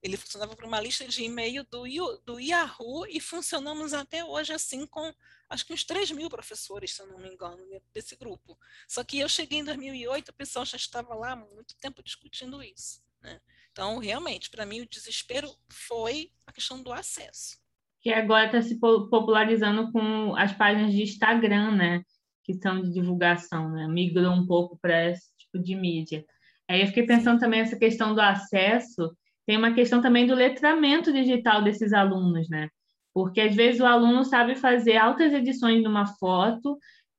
[0.01, 1.83] Ele funcionava por uma lista de e-mail do,
[2.25, 5.13] do Yahoo e funcionamos até hoje assim com
[5.49, 7.57] acho que uns 3 mil professores, se eu não me engano,
[7.93, 8.57] desse grupo.
[8.88, 12.62] Só que eu cheguei em 2008, o pessoal já estava lá há muito tempo discutindo
[12.63, 13.01] isso.
[13.21, 13.39] Né?
[13.71, 17.57] Então, realmente, para mim, o desespero foi a questão do acesso.
[18.01, 22.03] Que agora está se popularizando com as páginas de Instagram, né?
[22.43, 23.88] que são de divulgação, né?
[23.88, 26.25] migrou um pouco para esse tipo de mídia.
[26.67, 29.15] Aí eu fiquei pensando também essa questão do acesso,
[29.49, 32.69] tem uma questão também do letramento digital desses alunos, né?
[33.12, 36.77] Porque às vezes o aluno sabe fazer altas edições numa foto,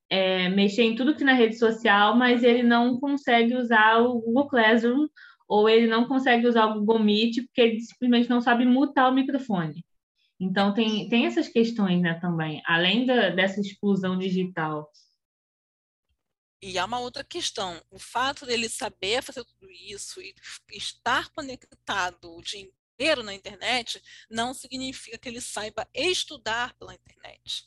[0.08, 4.46] é, mexer em tudo que na rede social, mas ele não consegue usar o Google
[4.46, 5.08] Classroom
[5.48, 9.14] ou ele não consegue usar o Google Meet porque ele simplesmente não sabe mutar o
[9.14, 9.84] microfone.
[10.38, 14.88] Então tem, tem essas questões né, também, além da, dessa exclusão digital.
[16.62, 17.82] E há uma outra questão.
[17.90, 20.34] O fato dele saber fazer tudo isso e
[20.72, 27.66] estar conectado o dia inteiro na internet não significa que ele saiba estudar pela internet.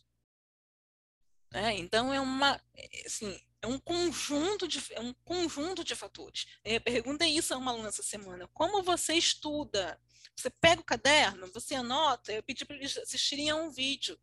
[1.51, 1.75] Né?
[1.77, 2.61] Então é uma,
[3.05, 6.45] assim, é um conjunto de é um conjunto de fatores.
[6.63, 8.47] Eu perguntei isso a uma aluna essa semana.
[8.53, 9.99] Como você estuda?
[10.35, 12.33] Você pega o caderno, você anota.
[12.33, 14.19] Eu pedi para eles assistirem a um vídeo.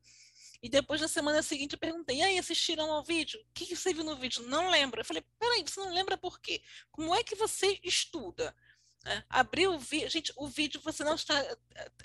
[0.63, 3.41] E depois, na semana seguinte, eu perguntei: e aí, assistiram ao vídeo?
[3.41, 4.43] O que você viu no vídeo?
[4.47, 5.01] Não lembro.
[5.01, 6.63] Eu falei: peraí, você não lembra por quê?
[6.91, 8.55] Como é que você estuda?
[9.07, 10.11] É, abriu o vídeo.
[10.11, 11.39] Gente, o vídeo você não está.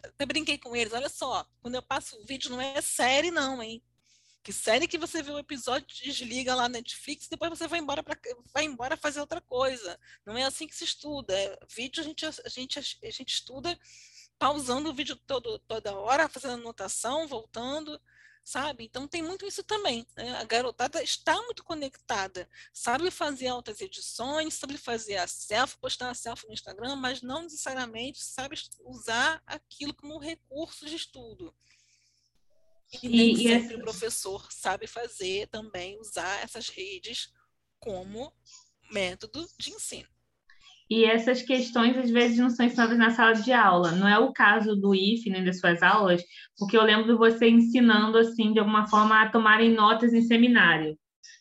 [0.03, 0.93] Até brinquei com eles.
[0.93, 3.83] Olha só, quando eu passo o vídeo, não é série, não, hein?
[4.41, 8.03] Que série que você vê o episódio, desliga lá na Netflix, depois você vai embora
[8.03, 8.15] para
[8.53, 9.99] vai embora fazer outra coisa.
[10.25, 11.33] Não é assim que se estuda.
[11.37, 13.77] É, vídeo a gente, a gente, a gente estuda
[14.37, 17.99] pausando o vídeo todo, toda hora, fazendo anotação, voltando
[18.45, 18.85] sabe?
[18.85, 20.05] Então tem muito isso também.
[20.15, 20.37] Né?
[20.37, 26.13] A garotada está muito conectada, sabe fazer altas edições, sabe fazer a selfie, postar a
[26.13, 28.55] selfie no Instagram, mas não necessariamente sabe
[28.85, 31.53] usar aquilo como recurso de estudo.
[33.01, 33.77] E, nem e sempre essa...
[33.77, 37.33] o professor sabe fazer também, usar essas redes
[37.79, 38.31] como
[38.91, 40.14] método de ensino.
[40.89, 43.91] E essas questões, às vezes, não são ensinadas na sala de aula.
[43.91, 46.23] Não é o caso do IF, nem das suas aulas,
[46.57, 50.97] porque eu lembro de você ensinando, assim, de alguma forma, a tomarem notas em seminário.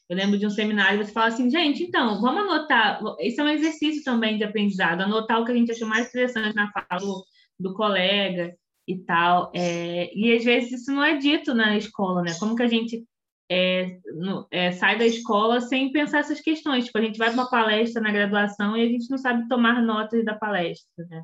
[0.09, 3.01] Eu lembro de um seminário, você fala assim, gente, então, vamos anotar.
[3.21, 6.55] Isso é um exercício também de aprendizado, anotar o que a gente achou mais interessante
[6.55, 7.25] na fala do,
[7.59, 8.55] do colega
[8.87, 9.51] e tal.
[9.55, 12.35] É, e às vezes isso não é dito na escola, né?
[12.39, 13.05] Como que a gente
[13.51, 16.87] é, no, é, sai da escola sem pensar essas questões.
[16.87, 19.83] Tipo, a gente vai para uma palestra na graduação e a gente não sabe tomar
[19.83, 21.23] notas da palestra, né?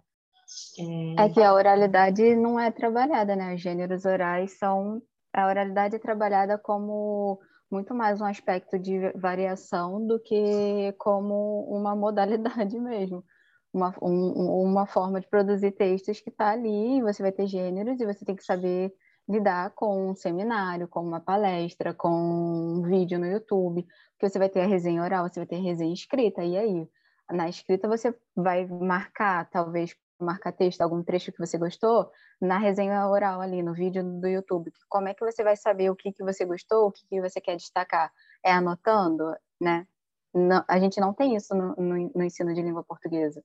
[1.17, 1.25] É...
[1.25, 3.55] é que a oralidade não é trabalhada, né?
[3.55, 5.03] Os gêneros orais são...
[5.33, 11.95] A oralidade é trabalhada como muito mais um aspecto de variação do que como uma
[11.95, 13.25] modalidade mesmo.
[13.73, 18.05] Uma, um, uma forma de produzir textos que está ali, você vai ter gêneros e
[18.05, 18.93] você tem que saber
[19.31, 24.49] lidar com um seminário, com uma palestra, com um vídeo no YouTube, porque você vai
[24.49, 26.89] ter a resenha oral, você vai ter a resenha escrita, e aí?
[27.31, 33.07] Na escrita você vai marcar, talvez marcar texto, algum trecho que você gostou, na resenha
[33.09, 34.73] oral ali, no vídeo do YouTube.
[34.89, 37.41] Como é que você vai saber o que, que você gostou, o que, que você
[37.41, 38.13] quer destacar?
[38.45, 39.87] É anotando, né?
[40.35, 43.43] Não, a gente não tem isso no, no, no ensino de língua portuguesa.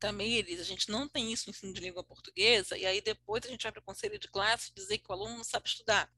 [0.00, 3.44] Também, Elis, a gente não tem isso no ensino de língua portuguesa, e aí depois
[3.44, 6.10] a gente vai para o conselho de classe dizer que o aluno não sabe estudar.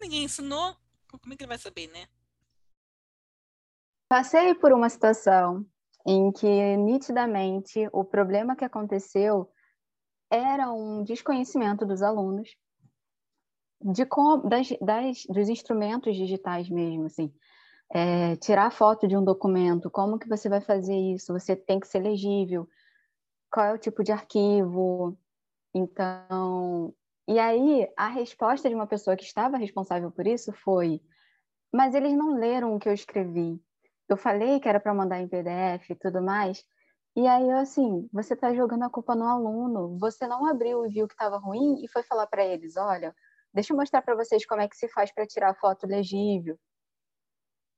[0.00, 0.76] Ninguém ensinou,
[1.08, 2.06] como é que ele vai saber, né?
[4.08, 5.66] Passei por uma situação
[6.06, 9.52] em que, nitidamente, o problema que aconteceu
[10.30, 12.48] era um desconhecimento dos alunos
[13.80, 17.32] de como, das, das, dos instrumentos digitais mesmo, assim
[17.94, 21.32] é, tirar foto de um documento, como que você vai fazer isso?
[21.32, 22.66] Você tem que ser legível,
[23.50, 25.18] qual é o tipo de arquivo?
[25.74, 26.94] Então,
[27.28, 31.02] e aí a resposta de uma pessoa que estava responsável por isso foi:
[31.72, 33.60] mas eles não leram o que eu escrevi.
[34.08, 36.64] eu falei que era para mandar em PDF e tudo mais.
[37.16, 39.98] E aí, eu assim, você está jogando a culpa no aluno.
[39.98, 43.14] Você não abriu e viu que estava ruim e foi falar para eles: olha,
[43.54, 46.58] deixa eu mostrar para vocês como é que se faz para tirar foto legível.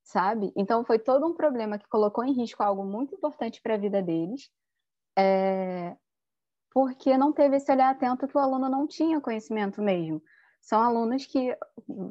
[0.04, 0.52] Sabe?
[0.54, 4.02] Então, foi todo um problema que colocou em risco algo muito importante para a vida
[4.02, 4.50] deles,
[5.16, 5.96] é...
[6.72, 10.22] porque não teve esse olhar atento que o aluno não tinha conhecimento mesmo
[10.64, 11.56] são alunos que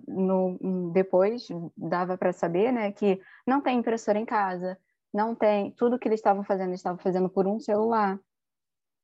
[0.07, 4.77] no, depois dava para saber né, que não tem impressora em casa,
[5.11, 5.71] não tem.
[5.71, 8.19] Tudo que eles estavam fazendo, eles estavam fazendo por um celular,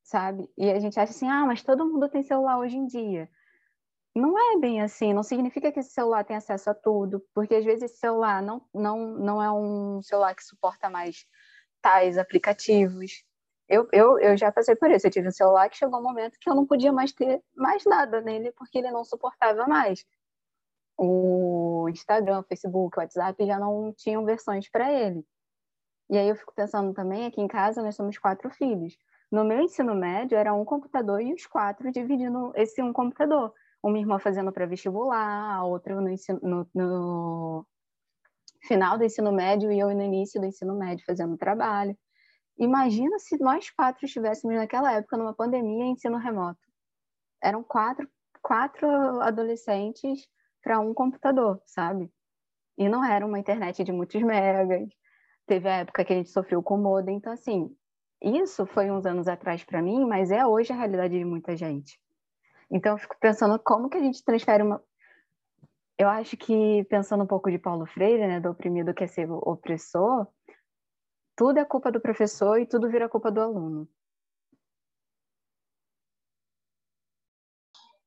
[0.03, 0.47] sabe?
[0.55, 3.27] E a gente acha assim, ah, mas todo mundo tem celular hoje em dia.
[4.19, 7.65] Não é bem assim, não significa que esse celular tem acesso a tudo, porque às
[7.65, 11.25] vezes esse celular não, não, não é um celular que suporta mais
[11.81, 13.23] tais aplicativos,
[13.69, 15.05] eu, eu, eu já passei por isso.
[15.05, 17.85] Eu tive um celular que chegou um momento que eu não podia mais ter mais
[17.85, 20.03] nada nele porque ele não suportava mais.
[20.97, 25.23] O Instagram, o Facebook, o WhatsApp já não tinham versões para ele.
[26.09, 28.97] E aí eu fico pensando também, aqui em casa nós somos quatro filhos.
[29.31, 33.53] No meu ensino médio era um computador e os quatro dividindo esse um computador.
[33.81, 37.67] Uma irmã fazendo para vestibular, a outra no, ensino, no, no
[38.63, 41.97] final do ensino médio e eu no início do ensino médio fazendo trabalho.
[42.57, 46.59] Imagina se nós quatro estivéssemos naquela época numa pandemia em ensino remoto.
[47.41, 48.07] Eram quatro,
[48.41, 48.87] quatro
[49.21, 50.27] adolescentes
[50.61, 52.11] para um computador, sabe?
[52.77, 54.89] E não era uma internet de muitos megas.
[55.45, 57.15] Teve a época que a gente sofreu com modem.
[57.15, 57.73] Então, assim,
[58.21, 61.97] isso foi uns anos atrás para mim, mas é hoje a realidade de muita gente.
[62.71, 64.83] Então, eu fico pensando como que a gente transfere uma.
[65.97, 69.29] Eu acho que, pensando um pouco de Paulo Freire, né, do oprimido que é ser
[69.29, 70.27] opressor,
[71.35, 73.89] tudo é culpa do professor e tudo vira culpa do aluno.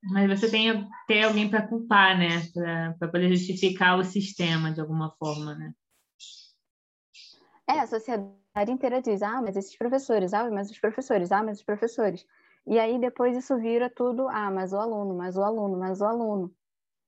[0.05, 2.43] Mas você tem ter alguém para culpar, né?
[2.99, 5.73] Para poder justificar o sistema de alguma forma, né?
[7.71, 11.59] É, a sociedade inteira diz: ah, mas esses professores, ah, mas os professores, ah, mas
[11.59, 12.27] os professores.
[12.67, 16.05] E aí depois isso vira tudo: ah, mas o aluno, mas o aluno, mas o
[16.05, 16.55] aluno.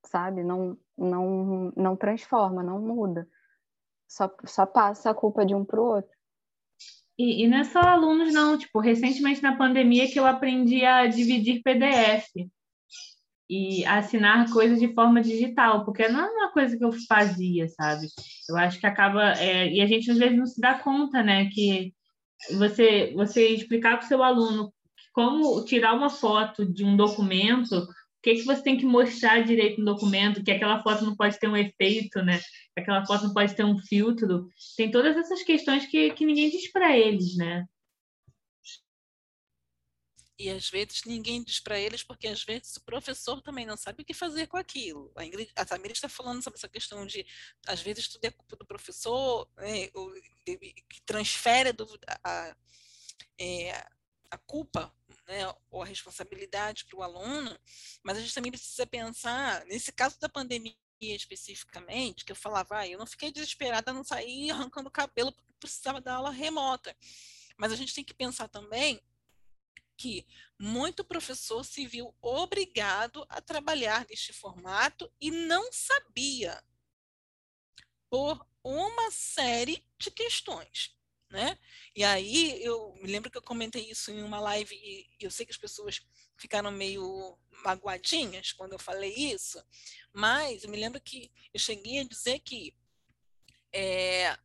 [0.06, 0.42] Sabe?
[0.42, 3.26] Não, não, não transforma, não muda.
[4.06, 6.14] Só, só passa a culpa de um para o outro.
[7.18, 8.58] E, e, não é só alunos, não.
[8.58, 12.28] Tipo, recentemente na pandemia que eu aprendi a dividir PDF
[13.48, 18.06] e assinar coisas de forma digital, porque não é uma coisa que eu fazia, sabe?
[18.48, 19.32] Eu acho que acaba.
[19.34, 21.48] É, e a gente às vezes não se dá conta, né?
[21.50, 21.94] Que
[22.58, 24.72] você, você explicar para o seu aluno
[25.14, 27.86] como tirar uma foto de um documento
[28.20, 31.46] que, que você tem que mostrar direito no documento, que aquela foto não pode ter
[31.46, 32.40] um efeito, né?
[32.74, 34.48] Que aquela foto não pode ter um filtro.
[34.76, 37.64] Tem todas essas questões que, que ninguém diz para eles, né?
[40.36, 44.02] E às vezes ninguém diz para eles, porque às vezes o professor também não sabe
[44.02, 45.12] o que fazer com aquilo.
[45.14, 47.24] A, Ingrid, a Tamira está falando sobre essa questão de,
[47.68, 49.88] às vezes, tudo é culpa do professor, né,
[50.88, 52.56] que transfere a, a,
[53.38, 53.86] é,
[54.30, 54.92] a culpa
[55.26, 57.58] né, ou a responsabilidade para o aluno,
[58.02, 62.88] mas a gente também precisa pensar, nesse caso da pandemia especificamente, que eu falava, ah,
[62.88, 66.96] eu não fiquei desesperada, não saí arrancando o cabelo porque precisava da aula remota.
[67.56, 69.00] Mas a gente tem que pensar também
[69.96, 70.26] que
[70.58, 76.62] muito professor se viu obrigado a trabalhar neste formato e não sabia
[78.10, 80.93] por uma série de questões
[81.34, 81.58] né?
[81.96, 85.44] E aí eu me lembro que eu comentei isso em uma live e eu sei
[85.44, 86.00] que as pessoas
[86.36, 89.60] ficaram meio magoadinhas quando eu falei isso,
[90.12, 92.72] mas eu me lembro que eu cheguei a dizer que,
[93.72, 94.38] é,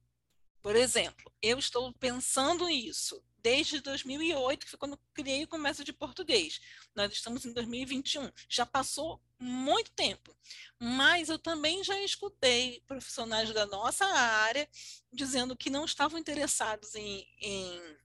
[0.63, 5.93] por exemplo, eu estou pensando nisso desde 2008, que foi quando criei o comércio de
[5.93, 6.60] português.
[6.95, 8.30] Nós estamos em 2021.
[8.47, 10.36] Já passou muito tempo.
[10.80, 14.67] Mas eu também já escutei profissionais da nossa área
[15.12, 17.97] dizendo que não estavam interessados em, em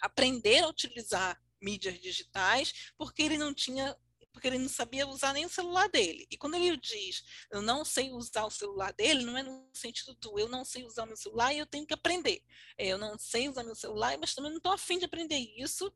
[0.00, 3.96] aprender a utilizar mídias digitais, porque ele não tinha
[4.40, 6.26] porque ele não sabia usar nem o celular dele.
[6.30, 10.14] E quando ele diz, eu não sei usar o celular dele, não é no sentido
[10.14, 12.42] do eu não sei usar o meu celular e eu tenho que aprender.
[12.78, 15.92] É, eu não sei usar meu celular, mas também não estou afim de aprender isso.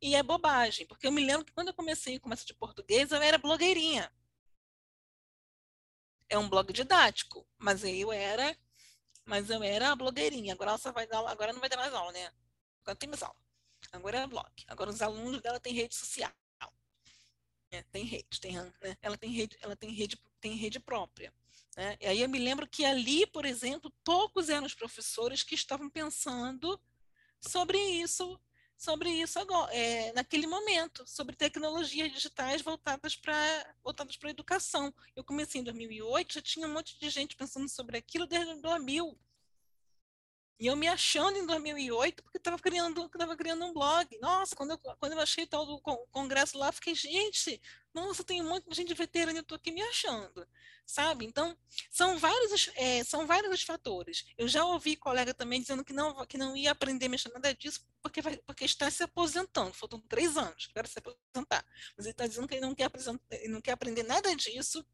[0.00, 3.20] E é bobagem, porque eu me lembro que quando eu comecei comércio de português, eu
[3.20, 4.12] era blogueirinha.
[6.28, 8.56] É um blog didático, mas eu era,
[9.24, 10.54] mas eu era blogueirinha.
[10.54, 12.32] Agora ela vai dar, agora não vai dar mais aula, né?
[12.82, 13.36] Agora tem mais aula.
[13.90, 14.52] Agora é blog.
[14.68, 16.32] Agora os alunos dela têm rede social.
[17.70, 18.96] É, tem rede, tem, né?
[19.02, 21.32] ela tem rede, ela tem rede, tem rede própria.
[21.76, 21.96] Né?
[22.00, 25.88] E aí eu me lembro que ali, por exemplo, poucos eram os professores que estavam
[25.90, 26.80] pensando
[27.40, 28.40] sobre isso,
[28.76, 34.92] sobre isso agora, é, naquele momento, sobre tecnologias digitais voltadas para voltadas para educação.
[35.14, 39.18] Eu comecei em 2008, já tinha um monte de gente pensando sobre aquilo desde 2000.
[40.58, 44.18] E eu me achando em 2008, porque estava criando, tava criando um blog.
[44.20, 45.80] Nossa, quando eu, quando eu achei tal do
[46.10, 47.60] congresso lá, fiquei, gente,
[47.94, 50.44] nossa, tem monte de gente veterana, eu estou aqui me achando,
[50.84, 51.24] sabe?
[51.24, 51.56] Então,
[51.90, 54.24] são vários, é, são vários os fatores.
[54.36, 57.54] Eu já ouvi colega também dizendo que não, que não ia aprender a mexer nada
[57.54, 59.72] disso, porque, vai, porque está se aposentando.
[59.72, 61.64] Faltam três anos para se aposentar.
[61.96, 62.90] Mas ele está dizendo que ele não quer,
[63.48, 64.84] não quer aprender nada disso,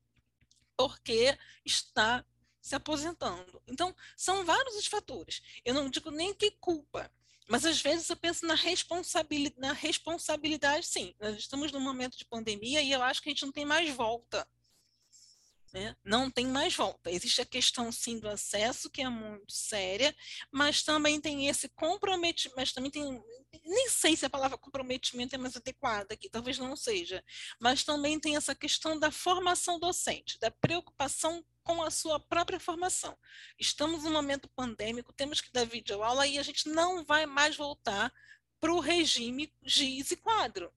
[0.76, 2.22] porque está
[2.64, 3.62] se aposentando.
[3.68, 5.42] Então, são vários os fatores.
[5.66, 7.12] Eu não digo nem que culpa,
[7.46, 11.14] mas às vezes eu penso na responsabilidade, na responsabilidade, sim.
[11.20, 13.94] Nós estamos num momento de pandemia e eu acho que a gente não tem mais
[13.94, 14.48] volta.
[15.74, 15.94] Né?
[16.02, 17.10] Não tem mais volta.
[17.10, 20.16] Existe a questão, sim, do acesso, que é muito séria,
[20.50, 23.22] mas também tem esse comprometimento, mas também tem,
[23.62, 27.22] nem sei se a palavra comprometimento é mais adequada aqui, talvez não seja,
[27.60, 33.18] mas também tem essa questão da formação docente, da preocupação com a sua própria formação.
[33.58, 38.12] Estamos num momento pandêmico, temos que dar videoaula e a gente não vai mais voltar
[38.60, 40.72] para o regime giz e quadro.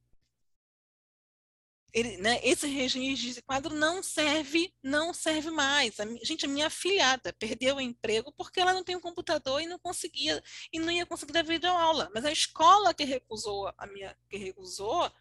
[1.94, 6.00] Ele, né, esse regime giz e quadro não serve, não serve mais.
[6.00, 9.68] A, gente, a minha afilhada perdeu o emprego porque ela não tem um computador e
[9.68, 12.10] não conseguia e não ia conseguir dar videoaula.
[12.14, 15.12] Mas a escola que recusou a minha que recusou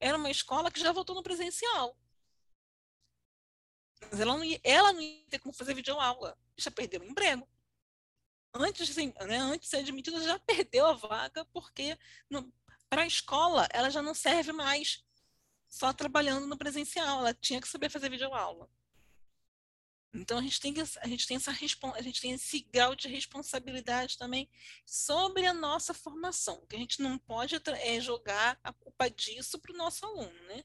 [0.00, 1.96] era uma escola que já voltou no presencial.
[4.10, 6.36] Mas ela não ia, ela não ia ter como fazer videoaula.
[6.56, 7.48] Já perdeu o emprego.
[8.54, 11.98] Antes, assim, né, antes de ser admitida, já perdeu a vaga, porque
[12.88, 15.02] para a escola ela já não serve mais
[15.66, 17.20] só trabalhando no presencial.
[17.20, 18.68] Ela tinha que saber fazer videoaula.
[20.14, 23.08] Então a gente tem que, a gente tem essa a gente tem esse grau de
[23.08, 24.48] responsabilidade também
[24.84, 29.72] sobre a nossa formação, que a gente não pode é, jogar a culpa disso para
[29.72, 30.62] o nosso aluno, né?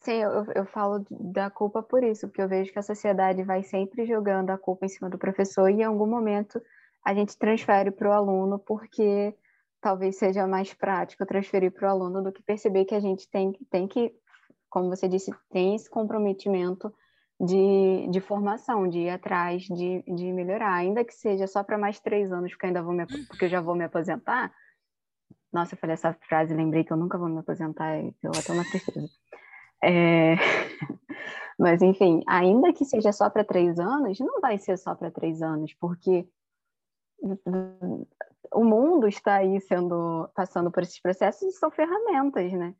[0.00, 3.62] Sim, eu, eu falo da culpa por isso, porque eu vejo que a sociedade vai
[3.62, 6.62] sempre jogando a culpa em cima do professor e em algum momento
[7.04, 9.34] a gente transfere para o aluno, porque
[9.80, 13.52] talvez seja mais prático transferir para o aluno do que perceber que a gente tem,
[13.70, 14.14] tem que,
[14.70, 16.92] como você disse, tem esse comprometimento
[17.40, 22.00] de, de formação, de ir atrás, de, de melhorar, ainda que seja só para mais
[22.00, 24.52] três anos, porque, ainda vou me, porque eu já vou me aposentar.
[25.52, 28.64] Nossa, eu falei essa frase, lembrei que eu nunca vou me aposentar, eu até uma
[28.64, 29.08] tristeza.
[29.82, 30.34] É...
[31.58, 35.42] Mas, enfim, ainda que seja só para três anos, não vai ser só para três
[35.42, 36.28] anos, porque
[38.52, 42.74] o mundo está aí sendo passando por esses processos e são ferramentas, né?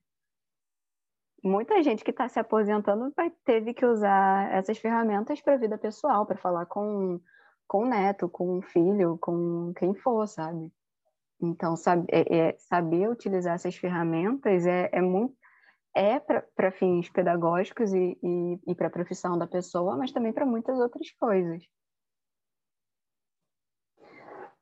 [1.42, 5.76] Muita gente que está se aposentando vai teve que usar essas ferramentas para a vida
[5.76, 7.20] pessoal, para falar com
[7.66, 10.72] com o neto, com o filho, com quem for, sabe?
[11.40, 15.36] Então, sabe, é, é, saber utilizar essas ferramentas é, é muito
[15.94, 20.46] é para fins pedagógicos e, e, e para a profissão da pessoa, mas também para
[20.46, 21.62] muitas outras coisas.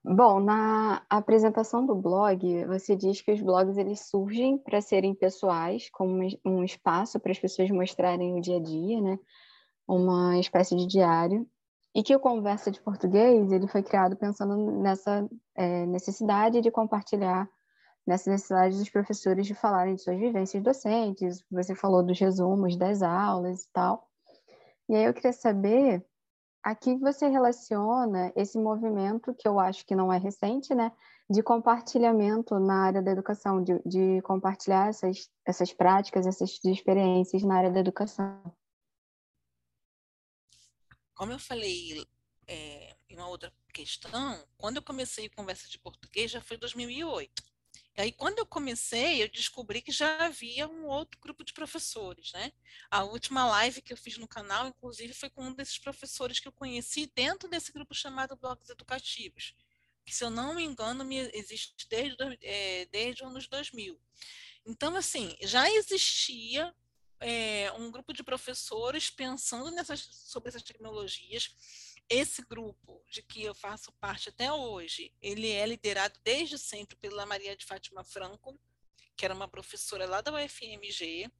[0.09, 5.91] Bom, na apresentação do blog, você diz que os blogs eles surgem para serem pessoais,
[5.91, 9.18] como um espaço para as pessoas mostrarem o dia a dia, né?
[9.87, 11.45] Uma espécie de diário,
[11.93, 17.49] e que o Conversa de Português ele foi criado pensando nessa é, necessidade de compartilhar
[18.07, 23.02] nessa necessidade dos professores de falarem de suas vivências docentes, você falou dos resumos das
[23.02, 24.09] aulas e tal.
[24.88, 26.07] E aí eu queria saber
[26.62, 30.92] a que você relaciona esse movimento, que eu acho que não é recente, né,
[31.28, 37.57] de compartilhamento na área da educação, de, de compartilhar essas, essas práticas, essas experiências na
[37.57, 38.40] área da educação.
[41.14, 42.07] Como eu falei
[42.46, 47.45] é, em uma outra questão, quando eu comecei conversa de português já foi 2008.
[47.97, 52.53] Aí, quando eu comecei, eu descobri que já havia um outro grupo de professores, né?
[52.90, 56.47] A última live que eu fiz no canal, inclusive, foi com um desses professores que
[56.47, 59.55] eu conheci dentro desse grupo chamado Blogs Educativos,
[60.05, 63.99] que, se eu não me engano, existe desde, é, desde os anos 2000.
[64.66, 66.74] Então, assim, já existia
[67.20, 71.55] é, um grupo de professores pensando nessas, sobre essas tecnologias,
[72.09, 77.26] esse grupo de que eu faço parte até hoje, ele é liderado desde sempre pela
[77.26, 78.59] Maria de Fátima Franco,
[79.16, 81.30] que era uma professora lá da UFMG.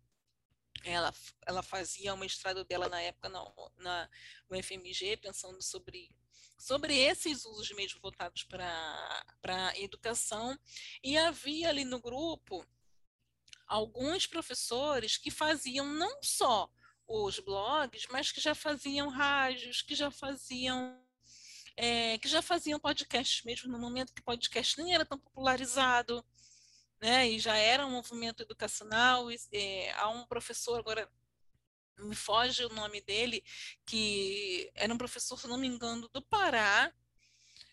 [0.85, 1.15] Ela,
[1.47, 3.45] ela fazia o mestrado dela na época na,
[3.79, 4.11] na
[4.51, 6.11] UFMG, pensando sobre,
[6.59, 10.59] sobre esses usos de meios voltados para a educação.
[11.03, 12.67] E havia ali no grupo
[13.67, 16.71] alguns professores que faziam não só
[17.09, 21.01] os blogs, mas que já faziam rádios, que já faziam
[21.77, 26.25] é, que já faziam podcasts mesmo no momento que podcast nem era tão popularizado,
[27.01, 27.29] né?
[27.29, 29.31] E já era um movimento educacional.
[29.31, 31.11] E, é, há um professor agora
[31.99, 33.43] me foge o nome dele
[33.87, 36.93] que era um professor, se não me engano, do Pará,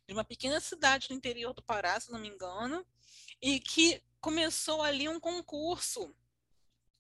[0.08, 2.86] de uma pequena cidade do interior do Pará, se não me engano,
[3.42, 6.14] e que começou ali um concurso.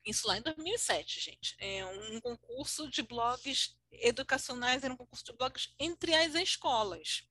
[0.06, 1.56] Isso lá em 2007, gente.
[1.60, 7.24] É um concurso de blogs educacionais, era um concurso de blogs entre as escolas.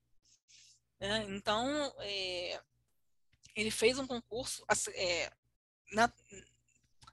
[0.98, 2.62] É, então, é,
[3.54, 4.64] ele fez um concurso
[4.94, 5.32] é,
[5.92, 6.12] na,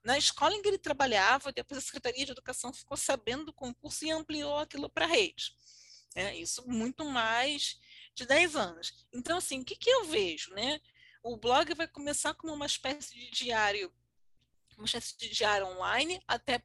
[0.04, 4.06] na escola em que ele trabalhava, depois a Secretaria de Educação ficou sabendo do concurso
[4.06, 5.54] e ampliou aquilo para a rede.
[6.16, 7.80] É, isso muito mais
[8.16, 9.08] de 10 anos.
[9.14, 10.54] Então, assim, o que, que eu vejo?
[10.54, 10.80] Né?
[11.22, 13.94] O blog vai começar como uma espécie de diário,
[14.80, 16.62] uma espécie de diário online, até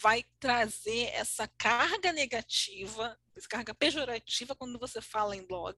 [0.00, 5.76] vai trazer essa carga negativa, essa carga pejorativa quando você fala em blog.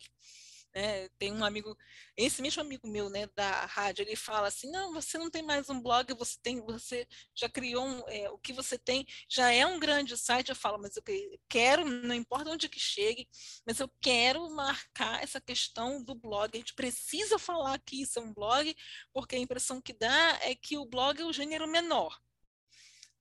[0.74, 1.08] Né?
[1.18, 1.76] Tem um amigo,
[2.16, 5.68] esse mesmo amigo meu, né, da rádio, ele fala assim: não, você não tem mais
[5.68, 9.66] um blog, você tem, você já criou um, é, o que você tem já é
[9.66, 10.48] um grande site.
[10.48, 11.02] Eu falo, mas eu
[11.48, 13.28] quero, não importa onde que chegue,
[13.66, 16.50] mas eu quero marcar essa questão do blog.
[16.54, 18.74] A gente precisa falar que isso é um blog,
[19.12, 22.18] porque a impressão que dá é que o blog é o gênero menor.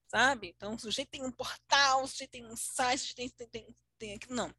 [0.08, 0.54] Sabe?
[0.56, 3.47] Então, o sujeito tem um portal, o sujeito tem um site, o sujeito tem, tem,
[3.64, 4.30] tem, tem aqui.
[4.32, 4.54] Não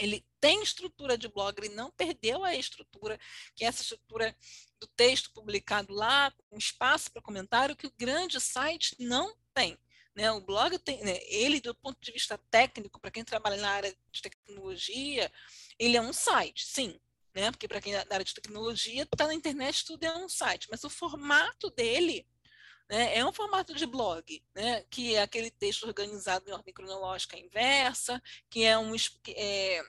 [0.00, 3.20] ele tem estrutura de blog, ele não perdeu a estrutura,
[3.54, 4.34] que é essa estrutura
[4.80, 9.78] do texto publicado lá, com espaço para comentário, que o grande site não tem.
[10.16, 10.32] Né?
[10.32, 11.18] O blog tem, né?
[11.26, 15.30] ele, do ponto de vista técnico, para quem trabalha na área de tecnologia,
[15.78, 16.98] ele é um site, sim.
[17.34, 17.50] Né?
[17.50, 20.66] Porque para quem é da área de tecnologia, está na internet, tudo é um site.
[20.70, 22.26] Mas o formato dele
[22.90, 27.38] né, é um formato de blog, né, que é aquele texto organizado em ordem cronológica
[27.38, 28.20] inversa,
[28.50, 28.92] que é um,
[29.28, 29.82] é,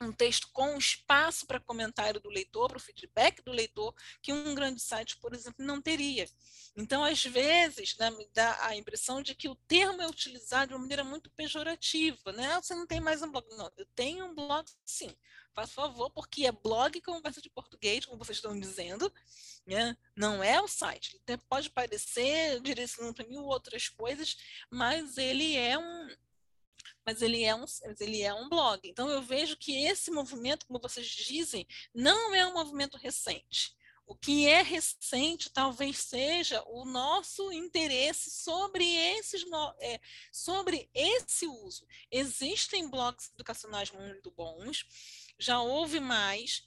[0.00, 4.54] um texto com espaço para comentário do leitor, para o feedback do leitor, que um
[4.54, 6.26] grande site, por exemplo, não teria.
[6.74, 10.74] Então, às vezes, né, me dá a impressão de que o termo é utilizado de
[10.74, 12.32] uma maneira muito pejorativa.
[12.32, 12.46] Né?
[12.50, 13.46] Ah, você não tem mais um blog.
[13.50, 15.14] Não, eu tenho um blog, sim.
[15.54, 19.12] Faça favor, porque é blog conversa de português, como vocês estão dizendo,
[19.66, 19.96] né?
[20.16, 21.20] não é o site.
[21.26, 24.36] Ele pode parecer direcionando para mil outras coisas,
[24.70, 26.08] mas ele é um
[27.04, 27.64] mas ele é um
[28.00, 28.80] ele é um blog.
[28.88, 33.76] Então eu vejo que esse movimento, como vocês dizem, não é um movimento recente.
[34.06, 39.44] O que é recente talvez seja o nosso interesse sobre esses
[39.80, 40.00] é,
[40.30, 41.86] sobre esse uso.
[42.10, 44.84] Existem blogs educacionais muito bons,
[45.42, 46.64] já houve mais.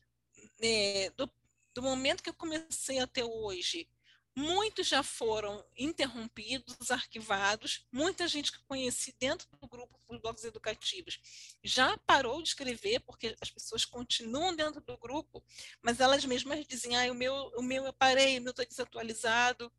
[0.62, 1.30] É, do,
[1.74, 3.88] do momento que eu comecei até hoje,
[4.36, 7.86] muitos já foram interrompidos, arquivados.
[7.92, 11.20] Muita gente que conheci dentro do grupo dos blogs educativos
[11.64, 15.44] já parou de escrever, porque as pessoas continuam dentro do grupo,
[15.82, 19.72] mas elas mesmas dizem: ah, o meu, o meu eu parei, o meu está desatualizado.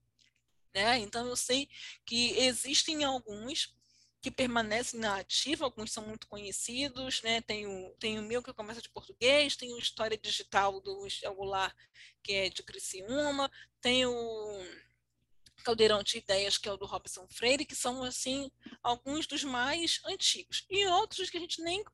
[0.75, 0.99] Né?
[0.99, 1.69] Então, eu sei
[2.05, 3.76] que existem alguns
[4.27, 7.41] que permanecem na ativa, alguns são muito conhecidos, né?
[7.43, 11.73] Tem o, tem o meu que começa de português, tem o História Digital do Angular,
[12.25, 13.49] que é de Criciúma,
[13.81, 14.67] tem o
[15.63, 18.51] Caldeirão de Ideias, que é o do Robson Freire, que são, assim,
[18.83, 20.67] alguns dos mais antigos.
[20.69, 21.85] E outros que a gente nem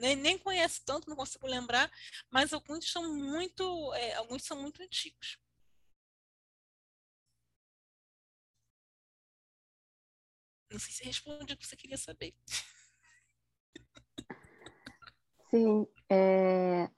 [0.00, 1.92] nem, nem conhece tanto, não consigo lembrar,
[2.30, 5.38] mas alguns são muito, é, alguns são muito antigos.
[10.74, 12.34] Não sei se responde o que você queria saber.
[15.48, 15.86] Sim.
[16.10, 16.90] É...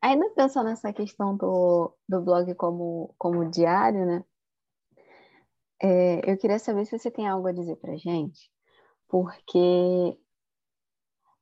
[0.00, 4.24] Ainda pensando nessa questão do, do blog como, como diário, né?
[5.82, 8.50] É, eu queria saber se você tem algo a dizer para gente,
[9.06, 10.18] porque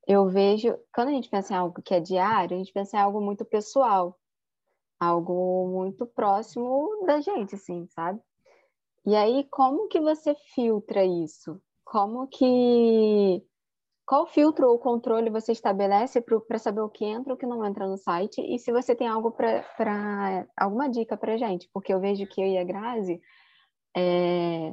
[0.04, 3.00] eu vejo, quando a gente pensa em algo que é diário, a gente pensa em
[3.00, 4.18] algo muito pessoal,
[4.98, 8.20] algo muito próximo da gente, assim, sabe?
[9.06, 11.60] E aí, como que você filtra isso?
[11.90, 13.42] Como que.
[14.06, 17.64] Qual filtro ou controle você estabelece para saber o que entra e o que não
[17.64, 18.40] entra no site?
[18.42, 20.46] E se você tem algo para.
[20.56, 21.68] alguma dica para gente?
[21.72, 23.20] Porque eu vejo que eu e a Grazi.
[23.96, 24.70] É,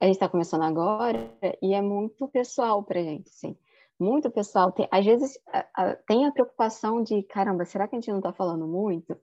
[0.00, 1.32] a gente está começando agora
[1.62, 3.56] e é muito pessoal para gente, sim.
[3.98, 4.72] Muito pessoal.
[4.72, 8.18] Tem, às vezes a, a, tem a preocupação de, caramba, será que a gente não
[8.18, 9.16] está falando muito?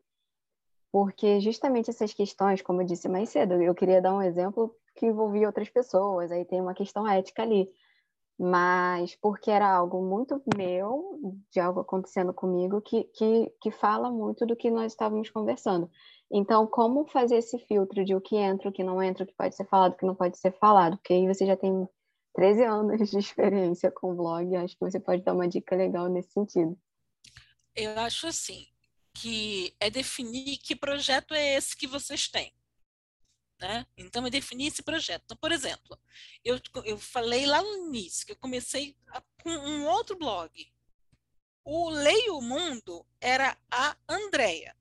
[0.95, 5.05] Porque justamente essas questões, como eu disse mais cedo, eu queria dar um exemplo que
[5.05, 7.69] envolvia outras pessoas, aí tem uma questão ética ali.
[8.39, 11.19] Mas porque era algo muito meu,
[11.51, 15.91] de algo acontecendo comigo, que, que, que fala muito do que nós estávamos conversando.
[16.31, 19.35] Então, como fazer esse filtro de o que entra, o que não entra, o que
[19.35, 20.95] pode ser falado, o que não pode ser falado?
[20.95, 21.85] Porque aí você já tem
[22.35, 26.31] 13 anos de experiência com blog, acho que você pode dar uma dica legal nesse
[26.31, 26.79] sentido.
[27.75, 28.65] Eu acho assim,
[29.15, 32.53] que é definir que projeto é esse que vocês têm.
[33.59, 33.87] Né?
[33.97, 35.23] Então, é definir esse projeto.
[35.23, 35.97] Então, por exemplo,
[36.43, 40.51] eu, eu falei lá no início que eu comecei a, com um outro blog.
[41.63, 44.75] o Leio Mundo era a Andrea,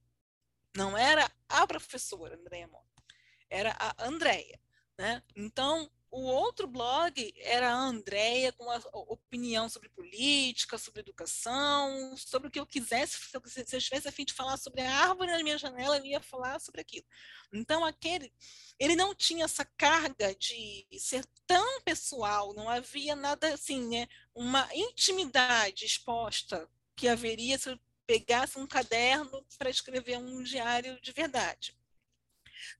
[0.77, 3.03] não era a professora Andrea Mota,
[3.49, 4.61] era a Andrea.
[4.99, 5.23] Né?
[5.37, 12.47] Então, o outro blog era a Andrea com a opinião sobre política, sobre educação, sobre
[12.47, 13.19] o que eu quisesse.
[13.19, 16.21] Se eu, tivesse a fim de falar sobre a árvore na minha janela, eu ia
[16.21, 17.05] falar sobre aquilo.
[17.53, 18.33] Então, aquele,
[18.79, 24.07] ele não tinha essa carga de ser tão pessoal, não havia nada assim, né?
[24.33, 31.11] uma intimidade exposta que haveria se eu pegasse um caderno para escrever um diário de
[31.11, 31.77] verdade.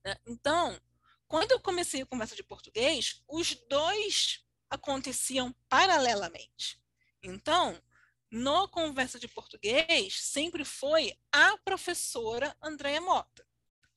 [0.05, 0.15] Né?
[0.25, 0.79] Então,
[1.27, 6.79] quando eu comecei a conversa de português, os dois aconteciam paralelamente.
[7.23, 7.81] Então,
[8.29, 13.45] no conversa de português, sempre foi a professora Andréa Mota.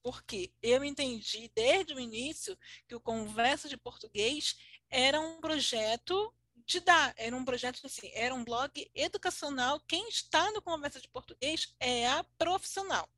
[0.03, 2.57] Porque eu entendi desde o início
[2.87, 4.57] que o conversa de português
[4.89, 6.33] era um projeto
[6.65, 9.81] de dar, era um projeto assim, era um blog educacional.
[9.81, 13.09] Quem está no conversa de português é a profissional.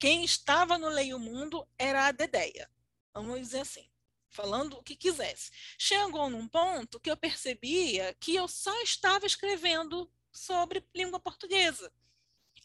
[0.00, 2.70] Quem estava no Leio Mundo era a Dedeia.
[3.12, 3.86] Vamos dizer assim,
[4.30, 5.50] falando o que quisesse.
[5.78, 11.92] Chegou num ponto que eu percebia que eu só estava escrevendo sobre língua portuguesa.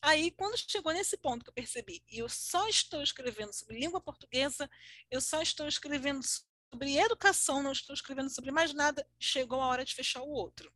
[0.01, 3.99] Aí, quando chegou nesse ponto que eu percebi, e eu só estou escrevendo sobre língua
[3.99, 4.69] portuguesa,
[5.11, 9.83] eu só estou escrevendo sobre educação, não estou escrevendo sobre mais nada, chegou a hora
[9.83, 10.71] de fechar o outro.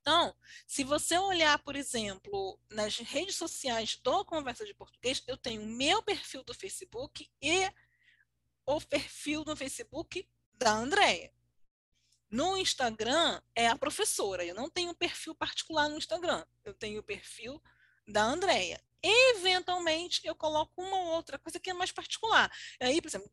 [0.00, 0.34] Então,
[0.66, 5.66] se você olhar, por exemplo, nas redes sociais do Conversa de Português, eu tenho o
[5.66, 7.70] meu perfil do Facebook e
[8.66, 11.32] o perfil no Facebook da Andréia.
[12.30, 14.44] No Instagram é a professora.
[14.44, 16.44] Eu não tenho perfil particular no Instagram.
[16.64, 17.60] Eu tenho o perfil
[18.06, 18.82] da Andréia.
[19.02, 22.50] Eventualmente, eu coloco uma ou outra coisa que é mais particular.
[22.80, 23.30] Aí, por exemplo,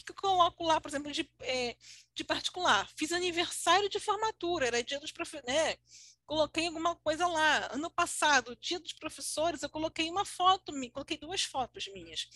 [0.00, 1.76] o que eu coloco lá, por exemplo, de, é,
[2.14, 2.88] de particular?
[2.96, 5.76] Fiz aniversário de formatura, era dia dos professores, né?
[6.24, 7.68] Coloquei alguma coisa lá.
[7.72, 12.28] Ano passado, dia dos professores, eu coloquei uma foto, coloquei duas fotos minhas.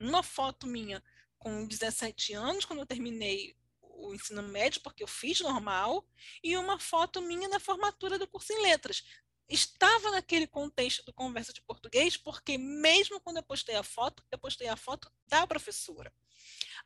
[0.00, 1.02] Uma foto minha
[1.38, 6.04] com 17 anos, quando eu terminei o ensino médio, porque eu fiz normal,
[6.42, 9.04] e uma foto minha na formatura do curso em letras.
[9.48, 14.38] Estava naquele contexto do conversa de português, porque mesmo quando eu postei a foto, eu
[14.38, 16.12] postei a foto da professora.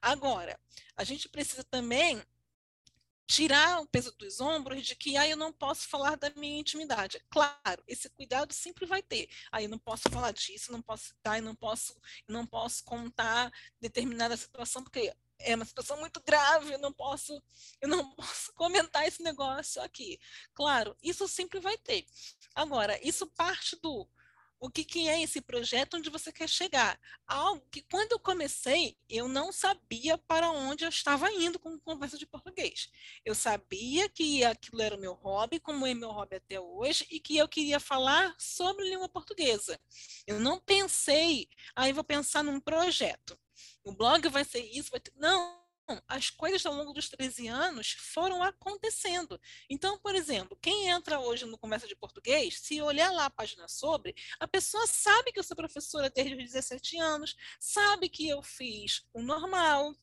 [0.00, 0.59] Agora,
[0.96, 2.22] a gente precisa também
[3.28, 7.22] tirar o peso dos ombros de que ah, eu não posso falar da minha intimidade.
[7.28, 9.28] Claro, esse cuidado sempre vai ter.
[9.52, 11.94] Aí ah, eu não posso falar disso, não posso citar, não posso,
[12.26, 17.43] não posso contar determinada situação, porque é uma situação muito grave, eu não posso,
[17.80, 20.18] eu não posso comentar esse negócio aqui.
[20.55, 22.07] Claro, isso sempre vai ter.
[22.55, 24.09] Agora, isso parte do
[24.61, 26.99] o que, que é esse projeto, onde você quer chegar.
[27.26, 32.18] Algo que, quando eu comecei, eu não sabia para onde eu estava indo com conversa
[32.18, 32.91] de português.
[33.24, 37.20] Eu sabia que aquilo era o meu hobby, como é meu hobby até hoje, e
[37.20, 39.78] que eu queria falar sobre língua portuguesa.
[40.26, 43.39] Eu não pensei, aí ah, vou pensar num projeto.
[43.84, 45.12] O blog vai ser isso, vai ter...
[45.16, 45.59] Não,
[46.06, 49.40] as coisas ao longo dos 13 anos foram acontecendo.
[49.70, 53.66] Então, por exemplo, quem entra hoje no Conversa de Português, se olhar lá a página
[53.68, 58.42] sobre, a pessoa sabe que eu sou professora desde os 17 anos, sabe que eu
[58.42, 59.94] fiz o normal,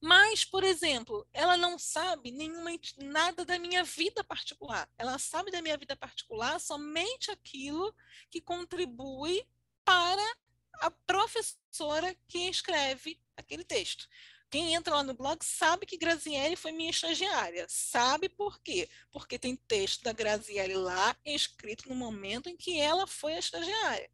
[0.00, 4.90] mas, por exemplo, ela não sabe nenhuma, nada da minha vida particular.
[4.98, 7.94] Ela sabe da minha vida particular somente aquilo
[8.28, 9.46] que contribui
[9.84, 10.36] para
[10.80, 14.08] a professora que escreve aquele texto.
[14.50, 17.64] Quem entra lá no blog sabe que Graziele foi minha estagiária.
[17.70, 18.88] Sabe por quê?
[19.10, 24.10] Porque tem texto da Graziele lá escrito no momento em que ela foi a estagiária.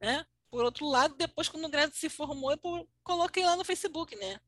[0.00, 0.24] Né?
[0.50, 4.40] Por outro lado, depois, quando o Grazi se formou, eu coloquei lá no Facebook, né?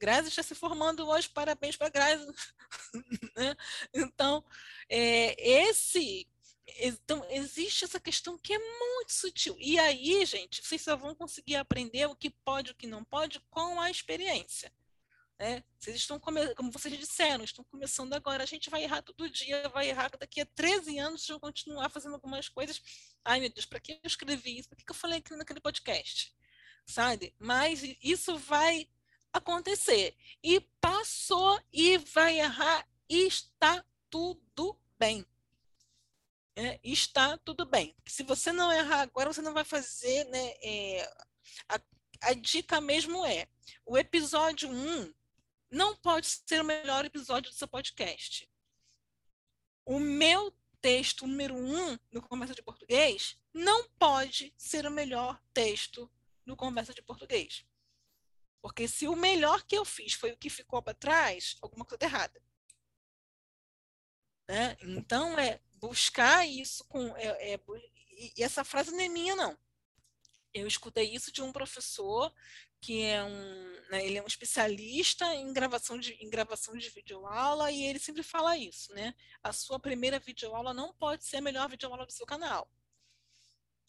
[0.00, 2.26] Grazi está se formando hoje, parabéns para Grazi.
[3.36, 3.54] né?
[3.92, 4.42] Então,
[4.88, 5.36] é,
[5.68, 6.26] esse
[6.78, 9.56] então, existe essa questão que é muito sutil.
[9.58, 13.04] E aí, gente, vocês só vão conseguir aprender o que pode e o que não
[13.04, 14.72] pode com a experiência.
[15.38, 15.64] Né?
[15.78, 18.42] Vocês estão, como vocês disseram, estão começando agora.
[18.42, 22.14] A gente vai errar todo dia, vai errar daqui a 13 anos, vão continuar fazendo
[22.14, 22.82] algumas coisas.
[23.24, 24.68] Ai, meu Deus, para que eu escrevi isso?
[24.68, 26.34] Por que eu falei aquilo naquele podcast?
[26.84, 27.34] Sabe?
[27.38, 28.88] Mas isso vai
[29.32, 30.14] acontecer.
[30.42, 35.26] E passou e vai errar e está tudo bem
[36.60, 37.96] é, está tudo bem.
[38.06, 40.52] Se você não errar agora, você não vai fazer, né?
[40.62, 41.10] É,
[41.66, 41.80] a,
[42.20, 43.48] a dica mesmo é:
[43.86, 45.14] o episódio 1
[45.70, 48.46] não pode ser o melhor episódio do seu podcast.
[49.86, 56.12] O meu texto número 1 no Conversa de Português não pode ser o melhor texto
[56.44, 57.64] no Conversa de Português.
[58.60, 62.00] Porque se o melhor que eu fiz foi o que ficou para trás, alguma coisa
[62.00, 62.42] tá errada.
[64.46, 64.76] Né?
[64.82, 67.16] Então, é buscar isso com.
[67.16, 67.60] É, é,
[68.36, 69.56] e essa frase não é minha, não.
[70.52, 72.32] Eu escutei isso de um professor
[72.80, 77.70] que é um, né, ele é um especialista em gravação de em gravação de videoaula
[77.70, 79.14] e ele sempre fala isso, né?
[79.42, 82.70] A sua primeira videoaula não pode ser a melhor videoaula do seu canal.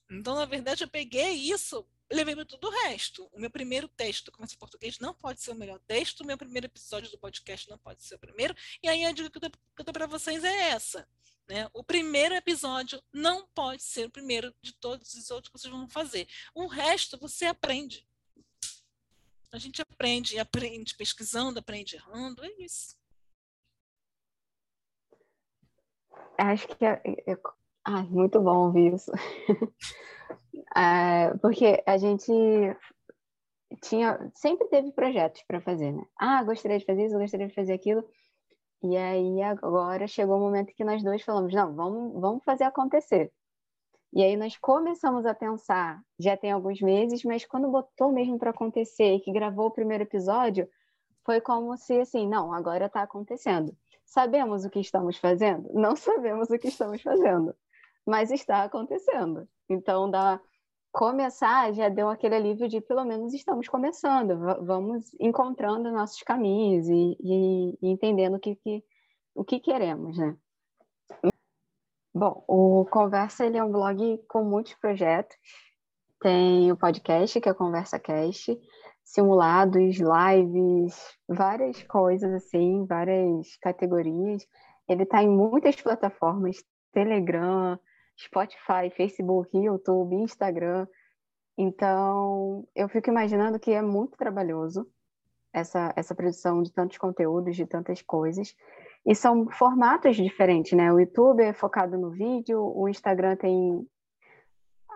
[0.10, 3.30] Então, na verdade, eu peguei isso, levei todo o resto.
[3.32, 6.38] O meu primeiro texto do Comércio Português não pode ser o melhor texto, o meu
[6.38, 9.86] primeiro episódio do podcast não pode ser o primeiro, e aí a dica que eu
[9.86, 11.08] dou para vocês é essa.
[11.48, 11.70] Né?
[11.74, 15.90] O primeiro episódio não pode ser o primeiro de todos os outros que vocês vão
[15.90, 16.28] fazer.
[16.54, 18.08] O resto você aprende.
[19.52, 22.96] A gente aprende, aprende pesquisando, aprende errando, é isso.
[26.38, 27.36] Acho que é, é,
[27.86, 29.12] Ai, muito bom ouvir isso.
[30.76, 32.32] é, porque a gente
[33.82, 36.06] tinha, sempre teve projetos para fazer, né?
[36.18, 38.04] Ah, gostaria de fazer isso, gostaria de fazer aquilo.
[38.84, 43.32] E aí agora chegou o momento que nós dois falamos, não, vamos, vamos fazer acontecer.
[44.14, 48.50] E aí nós começamos a pensar, já tem alguns meses, mas quando botou mesmo para
[48.50, 50.68] acontecer e que gravou o primeiro episódio,
[51.26, 53.76] foi como se assim, não, agora está acontecendo.
[54.06, 55.70] Sabemos o que estamos fazendo?
[55.74, 57.56] Não sabemos o que estamos fazendo,
[58.06, 59.48] mas está acontecendo.
[59.70, 60.40] Então, da
[60.92, 67.18] começar já deu aquele alívio de pelo menos estamos começando, vamos encontrando nossos caminhos e,
[67.22, 68.84] e, e entendendo o que, que,
[69.34, 70.36] o que queremos, né?
[72.14, 75.38] Bom, o Conversa ele é um blog com muitos projetos.
[76.20, 78.60] Tem o podcast, que é Conversa Cast,
[79.04, 84.46] simulados, lives, várias coisas assim, várias categorias.
[84.90, 86.58] Ele está em muitas plataformas,
[86.92, 87.80] Telegram,
[88.18, 90.88] Spotify, Facebook, YouTube, Instagram.
[91.58, 94.88] Então, eu fico imaginando que é muito trabalhoso
[95.54, 98.56] essa, essa produção de tantos conteúdos, de tantas coisas.
[99.06, 100.92] E são formatos diferentes, né?
[100.92, 103.88] O YouTube é focado no vídeo, o Instagram tem.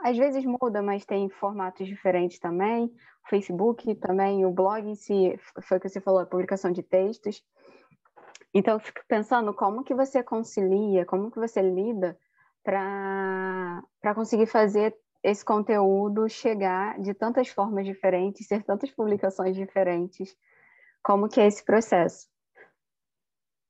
[0.03, 2.85] Às vezes muda, mas tem formatos diferentes também.
[3.25, 6.83] O Facebook também, o blog em si, foi o que você falou, a publicação de
[6.83, 7.43] textos.
[8.53, 12.17] Então, eu fico pensando como que você concilia, como que você lida
[12.65, 20.35] para conseguir fazer esse conteúdo chegar de tantas formas diferentes, ser tantas publicações diferentes.
[21.03, 22.27] Como que é esse processo?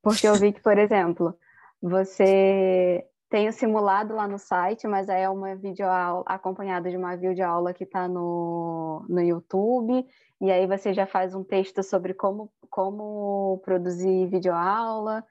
[0.01, 1.37] Porque eu vi que, por exemplo,
[1.81, 7.17] você tem o simulado lá no site, mas aí é uma videoaula acompanhada de uma
[7.17, 10.05] videoaula que está no, no YouTube,
[10.39, 15.25] e aí você já faz um texto sobre como, como produzir videoaula,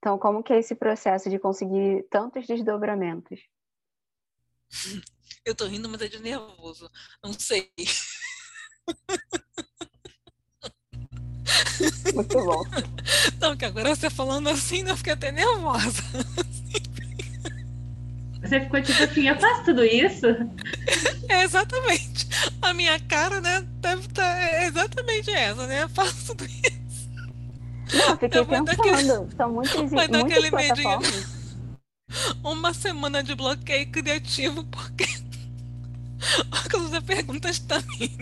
[0.00, 3.38] então, como que é esse processo de conseguir tantos desdobramentos?
[5.44, 6.90] Eu tô rindo, mas é de nervoso.
[7.22, 7.70] Não sei.
[12.14, 12.62] Muito bom.
[13.38, 16.02] Não, que agora você falando assim, eu fiquei até nervosa.
[18.42, 20.26] Você ficou tipo assim, eu faço tudo isso?
[21.28, 22.26] É exatamente.
[22.62, 25.82] A minha cara, né, deve estar tá, é exatamente essa, né?
[25.82, 26.79] Eu faço tudo isso.
[27.94, 28.64] Não, fiquei pensando.
[28.64, 29.36] Daquele...
[29.36, 31.10] São muitas, muitas plataformas.
[31.10, 31.40] Medinho.
[32.42, 35.04] Uma semana de bloqueio criativo porque
[36.50, 38.18] por causa das perguntas também.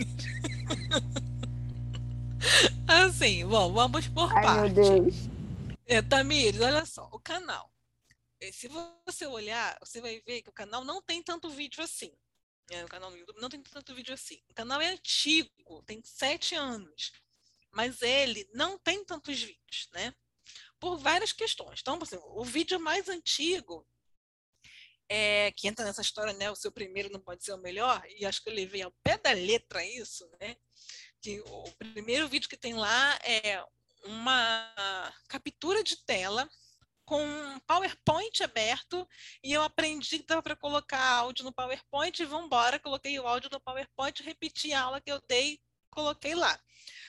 [2.87, 4.89] Assim, bom, vamos por Ai, partes.
[4.89, 5.15] Meu Deus.
[5.85, 7.69] É, Tamires, olha só, o canal.
[8.39, 8.69] É, se
[9.05, 12.11] você olhar, você vai ver que o canal não tem tanto vídeo assim.
[12.71, 14.39] É, o canal no YouTube não tem tanto vídeo assim.
[14.49, 17.11] O canal é antigo, tem sete anos
[17.71, 20.13] mas ele não tem tantos vídeos, né?
[20.79, 21.79] Por várias questões.
[21.81, 23.85] Então, assim, o vídeo mais antigo,
[25.07, 26.51] é, que entra nessa história, né?
[26.51, 29.17] O seu primeiro não pode ser o melhor, e acho que eu levei ao pé
[29.17, 30.55] da letra isso, né?
[31.21, 33.63] Que o primeiro vídeo que tem lá é
[34.05, 36.49] uma captura de tela
[37.09, 39.07] com um PowerPoint aberto
[39.43, 43.27] e eu aprendi que dava para colocar áudio no PowerPoint e vamos embora, coloquei o
[43.27, 45.59] áudio no PowerPoint, repeti a aula que eu dei,
[45.99, 46.59] coloquei lá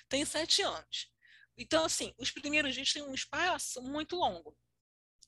[0.09, 1.09] tem sete anos.
[1.57, 4.57] Então, assim, os primeiros vídeos têm um espaço muito longo.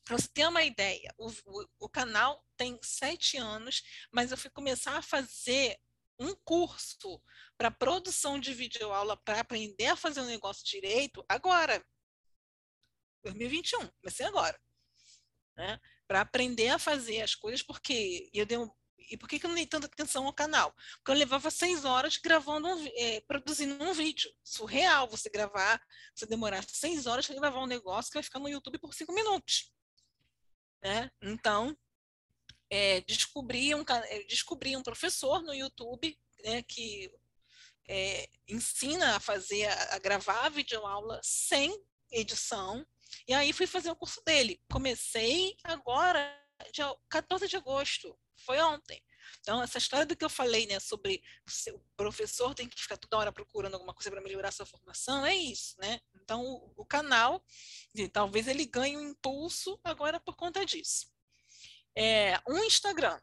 [0.04, 4.50] Para você ter uma ideia, o, o, o, canal tem sete anos, mas eu fui
[4.50, 5.78] começar a fazer
[6.18, 7.22] um curso
[7.56, 11.84] para produção de videoaula para aprender a fazer o um negócio direito agora.
[13.22, 14.60] 2021, comecei agora.
[15.56, 15.80] Né?
[16.08, 18.68] Para aprender a fazer as coisas, porque eu dei um,
[19.11, 20.74] e por que, que eu não dei tanta atenção ao canal?
[20.96, 24.30] Porque eu levava seis horas gravando, um, é, produzindo um vídeo.
[24.42, 25.80] Surreal você gravar,
[26.14, 29.12] você demorar seis horas para gravar um negócio que vai ficar no YouTube por cinco
[29.12, 29.72] minutos.
[30.82, 31.11] Né?
[31.22, 31.76] Então,
[32.70, 37.11] é, descobri, um, é, descobri um professor no YouTube né, que
[37.88, 41.76] é, ensina a fazer, a, gravar a videoaula sem
[42.11, 42.86] edição.
[43.28, 44.61] E aí fui fazer o curso dele.
[44.70, 46.38] Comecei agora
[46.72, 49.03] dia 14 de agosto, foi ontem.
[49.41, 51.22] Então, essa história do que eu falei, né, sobre
[51.72, 55.35] o professor tem que ficar toda hora procurando alguma coisa para melhorar sua formação, é
[55.35, 56.01] isso, né?
[56.14, 57.45] Então, o, o canal,
[58.12, 61.07] talvez ele ganhe um impulso agora por conta disso.
[61.97, 63.20] É, um Instagram.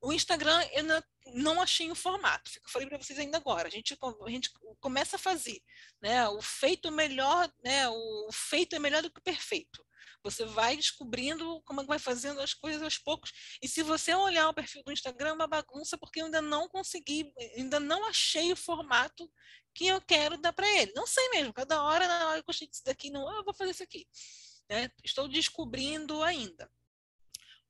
[0.00, 1.02] O Instagram, eu não,
[1.32, 2.50] não achei o formato.
[2.62, 3.68] Eu falei para vocês ainda agora.
[3.68, 5.62] A gente, a gente começa a fazer,
[6.00, 6.28] né?
[6.28, 7.88] O feito melhor, né?
[7.88, 9.84] O feito é melhor do que o perfeito.
[10.24, 13.30] Você vai descobrindo como é vai fazendo as coisas aos poucos.
[13.62, 16.66] E se você olhar o perfil do Instagram, é uma bagunça, porque eu ainda não
[16.66, 19.30] consegui, ainda não achei o formato
[19.74, 20.92] que eu quero dar para ele.
[20.94, 23.72] Não sei mesmo, cada hora, na hora eu gostei disso daqui, não, eu vou fazer
[23.72, 24.06] isso aqui.
[24.70, 24.88] Né?
[25.04, 26.70] Estou descobrindo ainda.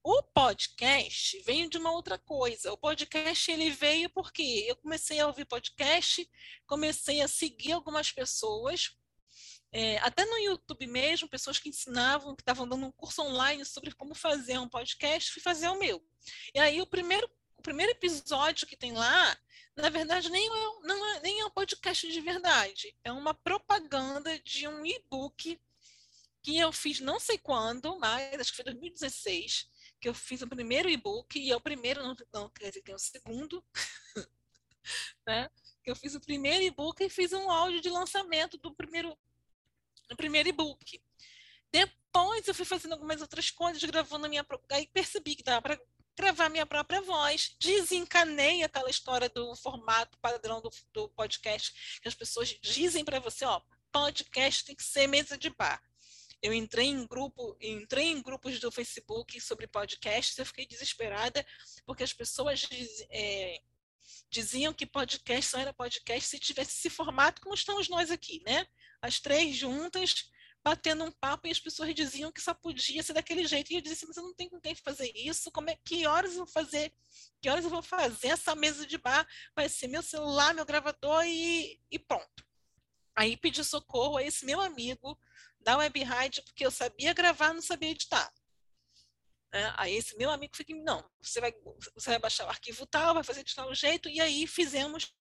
[0.06, 2.70] O podcast veio de uma outra coisa.
[2.72, 6.28] O podcast ele veio porque eu comecei a ouvir podcast,
[6.66, 8.94] comecei a seguir algumas pessoas
[9.76, 13.92] é, até no YouTube mesmo, pessoas que ensinavam, que estavam dando um curso online sobre
[13.92, 16.00] como fazer um podcast, fui fazer o meu.
[16.54, 19.36] E aí o primeiro, o primeiro episódio que tem lá,
[19.76, 22.96] na verdade, nem é, não é, nem é um podcast de verdade.
[23.02, 25.60] É uma propaganda de um e-book
[26.40, 29.68] que eu fiz não sei quando, mas acho que foi 2016,
[30.00, 32.94] que eu fiz o primeiro e-book, e é o primeiro, não, não quer dizer é
[32.94, 33.64] o segundo,
[35.26, 35.50] né?
[35.84, 39.18] Eu fiz o primeiro e-book e fiz um áudio de lançamento do primeiro
[40.10, 41.00] no primeiro e-book.
[41.70, 44.46] Depois eu fui fazendo algumas outras coisas, gravando a minha.
[44.70, 45.80] Aí percebi que dava para
[46.16, 47.56] gravar minha própria voz.
[47.58, 53.44] Desencanei aquela história do formato padrão do, do podcast, que as pessoas dizem para você,
[53.44, 53.60] ó,
[53.92, 55.82] podcast tem que ser mesa de bar.
[56.42, 61.44] Eu entrei em grupo, entrei em grupos do Facebook sobre podcasts, eu fiquei desesperada,
[61.86, 62.68] porque as pessoas
[63.10, 63.62] é,
[64.34, 68.66] diziam que podcast só era podcast se tivesse esse formato como estamos nós aqui, né?
[69.04, 70.30] as três juntas,
[70.64, 73.70] batendo um papo, e as pessoas diziam que só podia ser daquele jeito.
[73.70, 76.32] E eu disse, mas eu não tenho com quem fazer isso, como é, que horas
[76.32, 76.90] eu vou fazer?
[77.42, 79.26] Que horas eu vou fazer essa mesa de bar?
[79.54, 82.44] Vai ser meu celular, meu gravador e, e pronto.
[83.14, 85.18] Aí pedi socorro a esse meu amigo
[85.60, 86.00] da Web
[86.46, 88.32] porque eu sabia gravar, não sabia editar.
[89.54, 91.54] É, aí esse meu amigo fica, não, você vai,
[91.94, 95.14] você vai baixar o arquivo tal, vai fazer de tal jeito, e aí fizemos,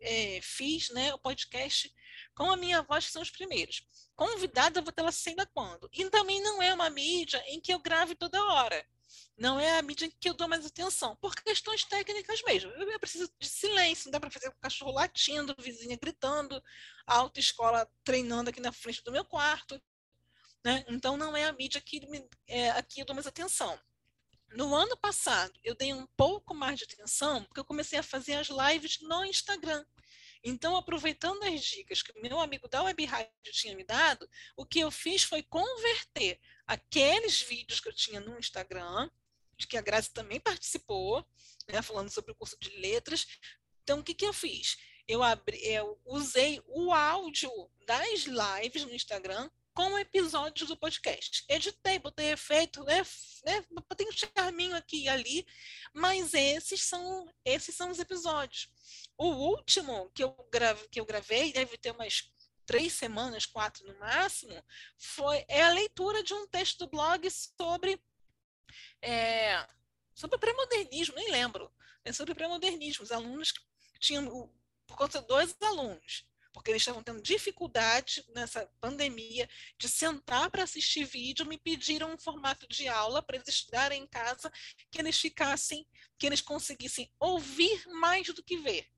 [0.00, 1.92] é, fiz né, o podcast
[2.34, 3.86] com a minha voz, que são os primeiros.
[4.16, 5.86] Convidada, eu vou ter ela ainda quando?
[5.92, 8.82] E também não é uma mídia em que eu grave toda hora.
[9.36, 12.70] Não é a mídia em que eu dou mais atenção, por questões técnicas mesmo.
[12.70, 16.58] Eu preciso de silêncio, não dá para fazer com o cachorro latindo, vizinha gritando,
[17.06, 19.78] a autoescola treinando aqui na frente do meu quarto.
[20.64, 20.84] Né?
[20.88, 23.78] Então, não é a mídia que me, é, aqui eu dou mais atenção.
[24.52, 28.34] No ano passado, eu dei um pouco mais de atenção, porque eu comecei a fazer
[28.34, 29.84] as lives no Instagram.
[30.42, 34.64] Então, aproveitando as dicas que o meu amigo da Web Rádio tinha me dado, o
[34.64, 39.10] que eu fiz foi converter aqueles vídeos que eu tinha no Instagram,
[39.56, 41.26] de que a Grazi também participou,
[41.68, 43.26] né, falando sobre o curso de letras.
[43.82, 44.76] Então, o que, que eu fiz?
[45.06, 47.50] Eu, abri, eu usei o áudio
[47.86, 51.44] das lives no Instagram com episódios do podcast.
[51.48, 53.02] Editei, botei efeito, né,
[53.44, 55.46] né, botei um charminho aqui e ali,
[55.92, 58.68] mas esses são, esses são os episódios.
[59.18, 62.32] O último que eu, grave, que eu gravei, deve ter umas
[62.64, 64.62] três semanas, quatro no máximo,
[64.96, 68.00] foi é a leitura de um texto do blog sobre
[69.02, 69.66] é,
[70.14, 71.70] sobre pré-modernismo, nem lembro,
[72.04, 73.04] é sobre pré-modernismo.
[73.04, 73.52] Os alunos
[73.98, 74.50] tinham,
[74.86, 79.46] por conta de dois alunos, porque eles estavam tendo dificuldade nessa pandemia
[79.76, 84.06] de sentar para assistir vídeo, me pediram um formato de aula para eles estudarem em
[84.06, 84.50] casa,
[84.88, 85.84] que eles ficassem,
[86.16, 88.88] que eles conseguissem ouvir mais do que ver.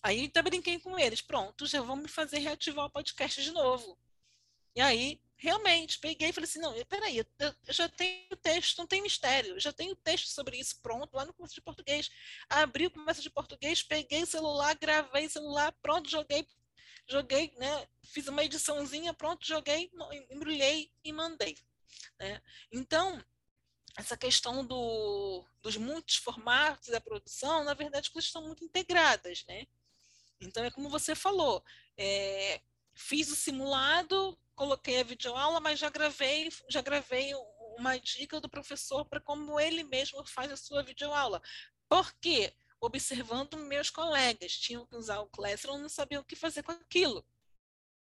[0.00, 3.98] Aí até brinquei com eles, pronto, já me fazer reativar o podcast de novo.
[4.76, 8.86] E aí realmente peguei e falei assim: não, peraí, eu, eu já tenho texto, não
[8.86, 12.08] tem mistério, eu já tenho texto sobre isso pronto lá no curso de português.
[12.48, 16.46] Abri o começo de português, peguei o celular, gravei o celular, pronto, joguei,
[17.08, 17.88] joguei, né?
[18.04, 19.90] Fiz uma ediçãozinha, pronto, joguei,
[20.30, 21.58] embrulhei e mandei.
[22.20, 22.40] Né?
[22.70, 23.20] Então,
[23.96, 29.66] essa questão do, dos muitos formatos da produção, na verdade, elas estão muito integradas, né?
[30.40, 31.64] Então, é como você falou,
[31.96, 32.60] é,
[32.94, 37.32] fiz o simulado, coloquei a videoaula, mas já gravei, já gravei
[37.78, 41.42] uma dica do professor para como ele mesmo faz a sua videoaula.
[41.88, 42.54] Por quê?
[42.80, 47.24] Observando meus colegas, tinham que usar o Classroom, não sabia o que fazer com aquilo.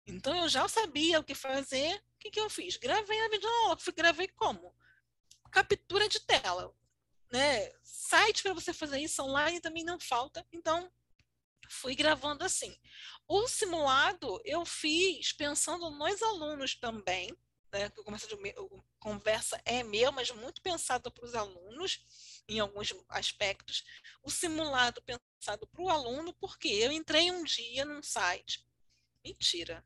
[0.06, 1.96] Então eu já sabia o que fazer.
[1.96, 2.76] O que, que eu fiz?
[2.76, 3.78] Gravei a videoaula.
[3.94, 4.74] Gravei como?
[5.50, 6.74] Captura de tela.
[7.32, 7.72] Né?
[7.82, 10.46] Site para você fazer isso online também não falta.
[10.52, 10.90] Então
[11.70, 12.76] fui gravando assim.
[13.26, 17.30] O simulado eu fiz pensando nos alunos também,
[17.72, 18.36] né, que de,
[18.98, 22.00] conversa é meu, mas muito pensado para os alunos,
[22.48, 23.84] em alguns aspectos.
[24.22, 28.66] O simulado pensado para o aluno, porque eu entrei um dia num site.
[29.24, 29.84] Mentira.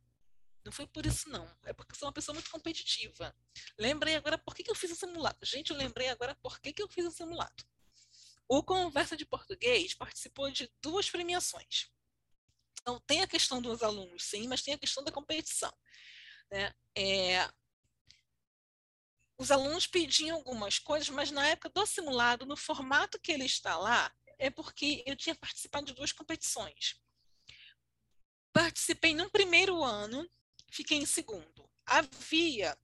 [0.65, 1.47] Não foi por isso, não.
[1.65, 3.37] É porque sou uma pessoa muito competitiva.
[3.79, 5.45] Lembrei agora por que, que eu fiz o simulado.
[5.45, 7.63] Gente, eu lembrei agora por que, que eu fiz o simulado.
[8.49, 11.91] O Conversa de Português participou de duas premiações.
[12.81, 15.73] Então, tem a questão dos alunos, sim, mas tem a questão da competição.
[16.51, 16.75] Né?
[16.97, 17.49] É,
[19.39, 23.77] os alunos pediam algumas coisas, mas na época do simulado, no formato que ele está
[23.77, 27.01] lá, é porque eu tinha participado de duas competições.
[28.53, 30.29] Participei no primeiro ano,
[30.71, 31.69] fiquei em segundo.
[31.85, 32.79] Havia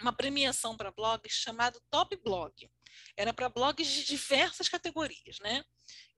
[0.00, 2.70] uma premiação para blogs chamado Top Blog.
[3.16, 5.64] Era para blogs de diversas categorias, né?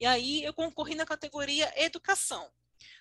[0.00, 2.50] E aí eu concorri na categoria Educação.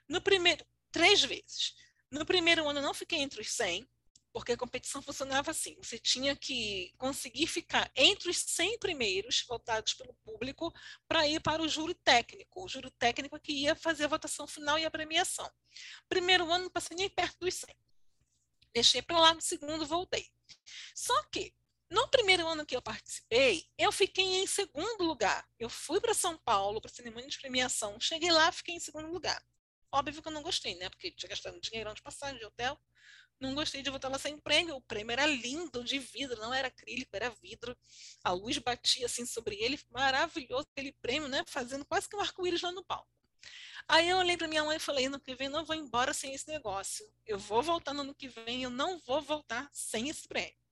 [0.08, 1.76] No primeiro, três vezes.
[2.12, 3.88] No primeiro ano eu não fiquei entre os 100,
[4.34, 9.94] porque a competição funcionava assim: você tinha que conseguir ficar entre os 100 primeiros votados
[9.94, 10.74] pelo público
[11.08, 12.64] para ir para o júri técnico.
[12.64, 15.50] O júri técnico que ia fazer a votação final e a premiação.
[16.10, 17.76] Primeiro ano não passei nem perto dos 100.
[18.74, 20.28] Deixei para lá, no segundo voltei.
[20.96, 21.54] Só que
[21.94, 25.48] no primeiro ano que eu participei, eu fiquei em segundo lugar.
[25.60, 29.40] Eu fui para São Paulo para cerimônia de premiação, cheguei lá, fiquei em segundo lugar.
[29.92, 30.90] Óbvio que eu não gostei, né?
[30.90, 32.80] Porque tinha gastado dinheirão de passagem, de hotel.
[33.40, 34.76] Não gostei de voltar lá sem prêmio.
[34.76, 37.78] O prêmio era lindo, de vidro, não era acrílico, era vidro.
[38.24, 41.44] A luz batia assim sobre ele, maravilhoso aquele prêmio, né?
[41.46, 43.08] Fazendo quase que um arco-íris lá no palco.
[43.88, 46.34] Aí eu olhei para minha mãe e falei: ano que vem não vou embora sem
[46.34, 47.06] esse negócio.
[47.24, 50.63] Eu vou voltar no ano que vem, eu não vou voltar sem esse prêmio.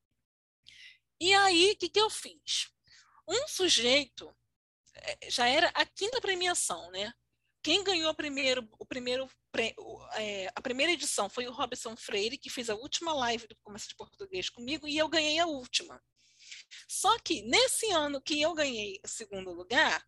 [1.21, 2.67] E aí, o que, que eu fiz?
[3.27, 4.35] Um sujeito
[4.95, 7.13] eh, já era a quinta premiação, né?
[7.61, 9.29] Quem ganhou primeiro, o primeiro,
[10.15, 13.89] é, a primeira edição foi o Robson Freire, que fez a última live do Comércio
[13.89, 16.01] de Português comigo, e eu ganhei a última.
[16.87, 20.03] Só que nesse ano que eu ganhei o segundo lugar,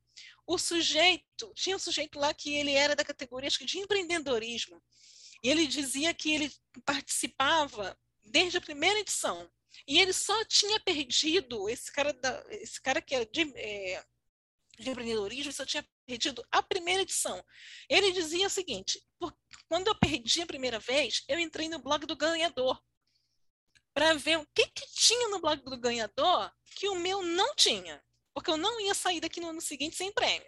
[0.48, 4.82] o sujeito, tinha um sujeito lá que ele era da categoria de empreendedorismo,
[5.44, 6.52] e ele dizia que ele
[6.84, 9.48] participava desde a primeira edição.
[9.88, 14.04] E ele só tinha perdido, esse cara, da, esse cara que era de, é,
[14.80, 17.44] de empreendedorismo, só tinha perdido a primeira edição.
[17.90, 19.02] Ele dizia o seguinte:
[19.68, 22.82] quando eu perdi a primeira vez, eu entrei no blog do ganhador
[23.94, 28.04] para ver o que, que tinha no blog do ganhador que o meu não tinha,
[28.34, 30.48] porque eu não ia sair daqui no ano seguinte sem prêmio.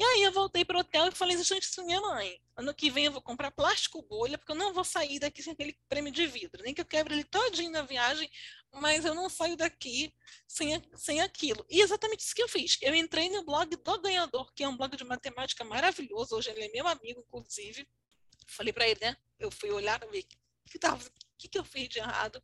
[0.00, 2.40] E aí eu voltei para o hotel e falei exatamente isso minha mãe.
[2.56, 5.52] Ano que vem eu vou comprar plástico bolha, porque eu não vou sair daqui sem
[5.52, 6.62] aquele prêmio de vidro.
[6.62, 8.30] Nem que eu quebre ele todinho na viagem,
[8.72, 10.10] mas eu não saio daqui
[10.48, 11.66] sem, sem aquilo.
[11.68, 12.78] E exatamente isso que eu fiz.
[12.80, 16.34] Eu entrei no blog do ganhador, que é um blog de matemática maravilhoso.
[16.34, 17.86] Hoje ele é meu amigo, inclusive.
[18.46, 19.14] Falei para ele, né?
[19.38, 20.12] Eu fui olhar ver o
[20.70, 20.78] que,
[21.36, 22.42] que, que eu fiz de errado.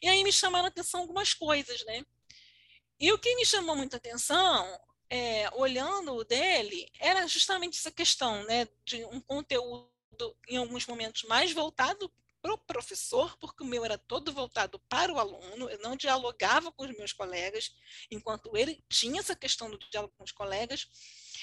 [0.00, 2.02] E aí me chamaram a atenção algumas coisas, né?
[2.98, 8.44] E o que me chamou muita atenção é, olhando o dele, era justamente essa questão
[8.44, 9.88] né, de um conteúdo,
[10.48, 12.10] em alguns momentos, mais voltado
[12.46, 16.70] para o professor, porque o meu era todo voltado para o aluno, eu não dialogava
[16.70, 17.72] com os meus colegas,
[18.10, 20.86] enquanto ele tinha essa questão do diálogo com os colegas,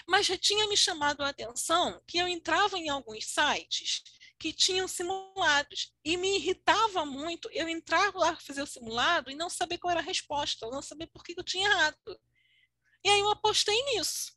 [0.08, 4.04] mas já tinha me chamado a atenção que eu entrava em alguns sites
[4.40, 9.50] que tinham simulados e me irritava muito eu entrar lá fazer o simulado e não
[9.50, 12.20] saber qual era a resposta, não saber por que eu tinha errado.
[13.04, 14.34] E aí eu apostei nisso.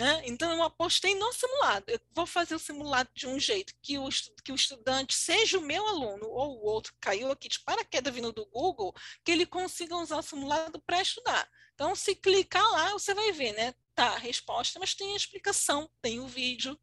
[0.00, 1.84] É, então, eu apostei no simulado.
[1.88, 4.08] Eu vou fazer o simulado de um jeito que o,
[4.42, 8.14] que o estudante, seja o meu aluno ou o outro que caiu aqui de paraquedas
[8.14, 11.46] vindo do Google, que ele consiga usar o simulado para estudar.
[11.74, 13.74] Então, se clicar lá, você vai ver, né?
[13.94, 16.78] Tá, a resposta, mas tem a explicação, tem o vídeo.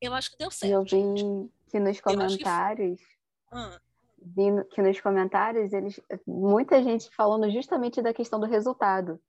[0.00, 0.72] Eu acho que deu certo.
[0.72, 2.98] Eu vi que nos comentários.
[2.98, 3.06] Que...
[3.52, 3.80] Ah
[4.26, 9.20] vi que nos comentários, eles, muita gente falando justamente da questão do resultado,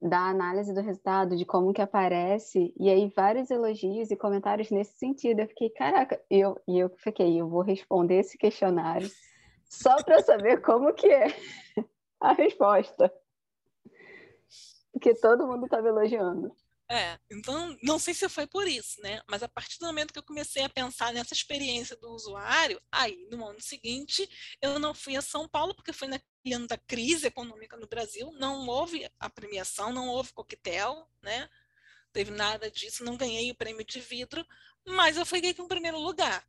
[0.00, 4.96] da análise do resultado, de como que aparece, e aí vários elogios e comentários nesse
[4.96, 5.40] sentido.
[5.40, 9.10] Eu fiquei, caraca, eu, e eu fiquei, eu vou responder esse questionário
[9.64, 11.26] só para saber como que é
[12.20, 13.12] a resposta.
[14.92, 16.54] Porque todo mundo estava elogiando.
[16.92, 19.22] É, então não sei se foi por isso, né?
[19.28, 23.28] Mas a partir do momento que eu comecei a pensar nessa experiência do usuário, aí
[23.30, 24.28] no ano seguinte
[24.60, 28.32] eu não fui a São Paulo, porque foi naquele ano da crise econômica no Brasil,
[28.32, 31.48] não houve a premiação, não houve coquetel, né?
[32.12, 34.44] Teve nada disso, não ganhei o prêmio de vidro,
[34.84, 36.44] mas eu fui com o primeiro lugar.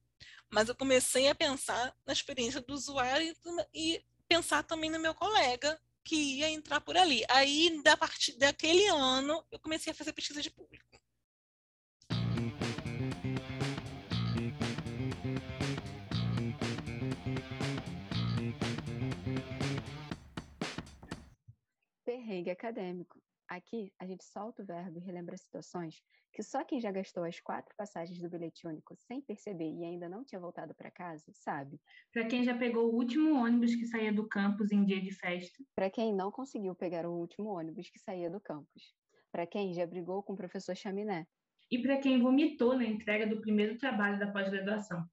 [0.49, 3.31] Mas eu comecei a pensar na experiência do usuário
[3.75, 7.23] e pensar também no meu colega, que ia entrar por ali.
[7.29, 10.85] Aí, da partir daquele ano, eu comecei a fazer pesquisa de público.
[22.03, 23.20] Perrengue acadêmico.
[23.51, 27.37] Aqui, a gente solta o verbo e relembra situações que só quem já gastou as
[27.41, 31.77] quatro passagens do bilhete único sem perceber e ainda não tinha voltado para casa, sabe.
[32.13, 35.61] Para quem já pegou o último ônibus que saía do campus em dia de festa.
[35.75, 38.95] Para quem não conseguiu pegar o último ônibus que saía do campus.
[39.33, 41.27] Para quem já brigou com o professor Chaminé.
[41.69, 45.03] E para quem vomitou na entrega do primeiro trabalho da pós-graduação.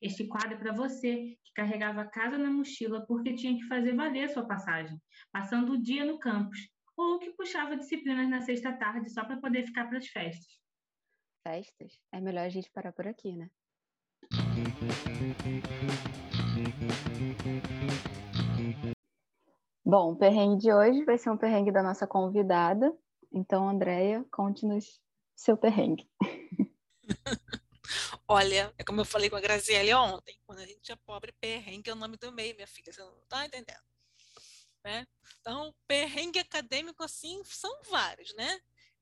[0.00, 3.96] Este quadro é para você que carregava a casa na mochila porque tinha que fazer
[3.96, 4.96] valer a sua passagem,
[5.32, 6.60] passando o dia no campus,
[6.98, 10.58] ou que puxava disciplinas na sexta tarde só para poder ficar para as festas.
[11.46, 12.00] Festas?
[12.12, 13.48] É melhor a gente parar por aqui, né?
[19.84, 22.92] Bom, o perrengue de hoje vai ser um perrengue da nossa convidada.
[23.32, 25.00] Então, Andréia, conte-nos
[25.36, 26.10] seu perrengue.
[28.26, 31.88] Olha, é como eu falei com a Graziele ontem, quando a gente é pobre, perrengue
[31.88, 33.88] é o nome do meio, minha filha, você não está entendendo.
[34.84, 35.06] Né?
[35.40, 38.60] Então, perrengue acadêmico, assim, são vários, né?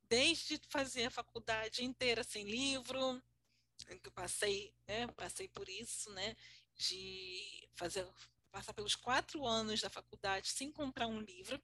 [0.08, 3.22] Desde fazer a faculdade inteira sem livro,
[3.84, 5.06] que eu passei, né?
[5.08, 6.34] Passei por isso, né?
[6.74, 8.06] De fazer,
[8.50, 11.62] passar pelos quatro anos da faculdade sem comprar um livro.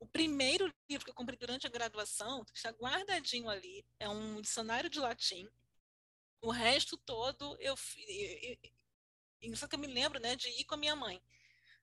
[0.00, 4.90] O primeiro livro que eu comprei durante a graduação está guardadinho ali, é um dicionário
[4.90, 5.48] de latim,
[6.44, 7.74] o resto todo eu,
[9.40, 11.22] eu, só que eu me lembro, né, de ir com a minha mãe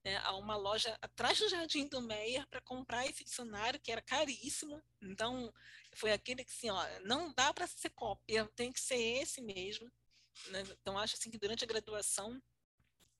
[0.03, 4.01] né, a uma loja atrás do Jardim do Meyer para comprar esse dicionário que era
[4.01, 4.81] caríssimo.
[5.01, 5.53] Então
[5.93, 9.91] foi aquele que assim, ó, não dá para ser cópia, tem que ser esse mesmo.
[10.47, 10.63] Né?
[10.81, 12.41] Então acho assim que durante a graduação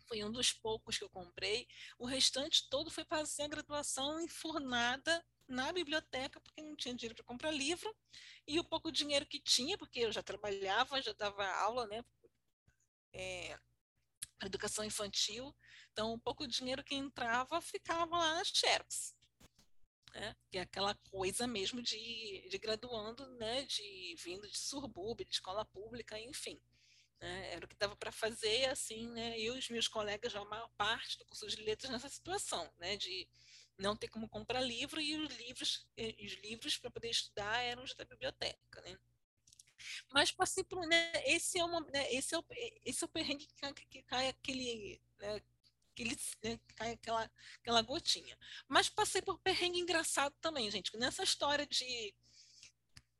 [0.08, 1.68] foi um dos poucos que eu comprei.
[1.98, 7.26] O restante todo foi fazer a graduação enfornada na biblioteca, porque não tinha dinheiro para
[7.26, 7.94] comprar livro,
[8.48, 12.04] e o pouco dinheiro que tinha, porque eu já trabalhava, já dava aula, né?
[13.14, 13.60] É,
[14.48, 15.56] educação infantil,
[15.92, 19.16] então o pouco dinheiro que entrava ficava lá nas Xerox.
[20.14, 20.36] Né?
[20.50, 23.64] Que é aquela coisa mesmo de, de graduando, né?
[23.64, 26.62] de vindo de subúrbio, de escola pública, enfim.
[27.20, 27.54] Né?
[27.54, 29.40] Era o que dava para fazer, assim, né?
[29.40, 32.70] eu e os meus colegas, já a maior parte do curso de letras nessa situação,
[32.78, 32.98] né?
[32.98, 33.28] de
[33.78, 37.96] não ter como comprar livro e os livros, os livros para poder estudar eram os
[37.96, 38.98] da biblioteca, né?
[40.12, 42.46] Mas passei por, né, esse é uma, né, esse é o,
[42.86, 45.42] esse é o perrengue que cai, que cai aquele, né,
[45.92, 48.38] aquele, né, cai aquela, aquela gotinha.
[48.68, 50.96] Mas passei por perrengue engraçado também, gente.
[50.98, 52.14] Nessa história de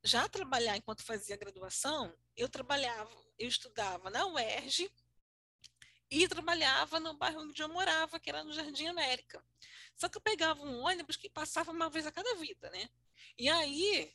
[0.04, 4.92] já trabalhar enquanto fazia graduação, eu trabalhava, eu estudava na UERJ,
[6.12, 9.42] e trabalhava no bairro onde eu morava, que era no Jardim América.
[9.96, 12.90] Só que eu pegava um ônibus que passava uma vez a cada vida, né?
[13.38, 14.14] E aí,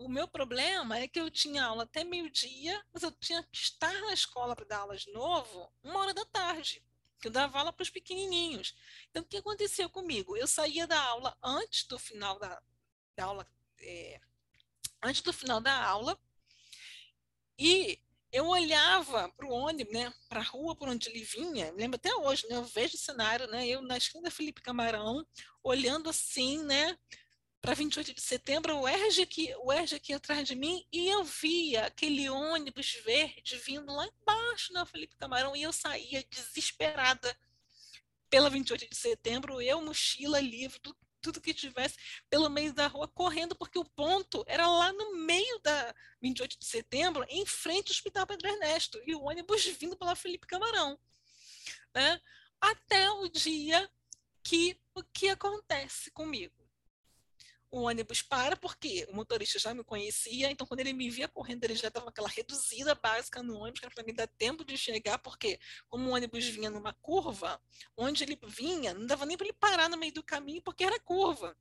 [0.00, 3.92] o meu problema é que eu tinha aula até meio-dia, mas eu tinha que estar
[4.00, 6.82] na escola para dar aula de novo uma hora da tarde,
[7.20, 8.74] que eu dava aula para os pequenininhos.
[9.10, 10.34] Então, o que aconteceu comigo?
[10.38, 12.62] Eu saía da aula antes do final da,
[13.14, 13.46] da aula,
[13.78, 14.18] é,
[15.02, 16.18] antes do final da aula,
[17.58, 18.00] e
[18.32, 22.14] eu olhava para o ônibus, né, para a rua por onde ele vinha, lembro até
[22.14, 25.26] hoje, né, eu vejo o cenário, né, eu na esquina da Felipe Camarão,
[25.62, 26.96] olhando assim, né,
[27.60, 31.86] para 28 de setembro, o ERJ aqui, o aqui atrás de mim, e eu via
[31.86, 37.36] aquele ônibus verde vindo lá embaixo na Felipe Camarão, e eu saía desesperada
[38.30, 40.80] pela 28 de setembro, eu, mochila, livro,
[41.20, 41.96] tudo que tivesse
[42.30, 46.64] pelo meio da rua correndo, porque o ponto era lá no meio da 28 de
[46.64, 50.98] setembro, em frente ao Hospital Pedro Ernesto, e o ônibus vindo pela Felipe Camarão.
[51.94, 52.20] Né?
[52.58, 53.90] Até o dia
[54.42, 56.59] que o que acontece comigo?
[57.70, 61.62] O ônibus para, porque o motorista já me conhecia, então quando ele me via correndo,
[61.64, 65.58] ele já estava aquela reduzida básica no ônibus, para mim dar tempo de chegar, porque
[65.88, 67.60] como o ônibus vinha numa curva,
[67.96, 70.98] onde ele vinha, não dava nem para ele parar no meio do caminho, porque era
[71.00, 71.56] curva.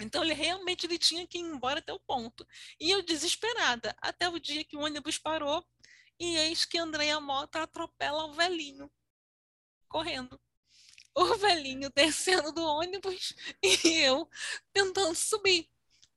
[0.00, 2.46] Então ele realmente ele tinha que ir embora até o ponto.
[2.80, 5.64] E eu desesperada, até o dia que o ônibus parou,
[6.18, 8.90] e eis que Andréia Mota atropela o velhinho,
[9.88, 10.40] correndo
[11.14, 14.28] o velhinho descendo do ônibus e eu
[14.72, 15.68] tentando subir.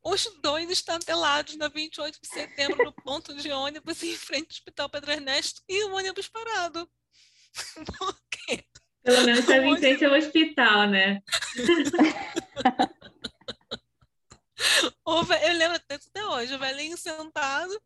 [0.07, 4.89] Os dois estantelados na 28 de setembro no ponto de ônibus em frente ao Hospital
[4.89, 6.87] Pedro Ernesto e o ônibus parado.
[7.97, 8.63] Por quê?
[9.03, 11.23] Pelo menos estava em frente ao hospital, né?
[15.05, 17.81] eu lembro até hoje, o velhinho sentado,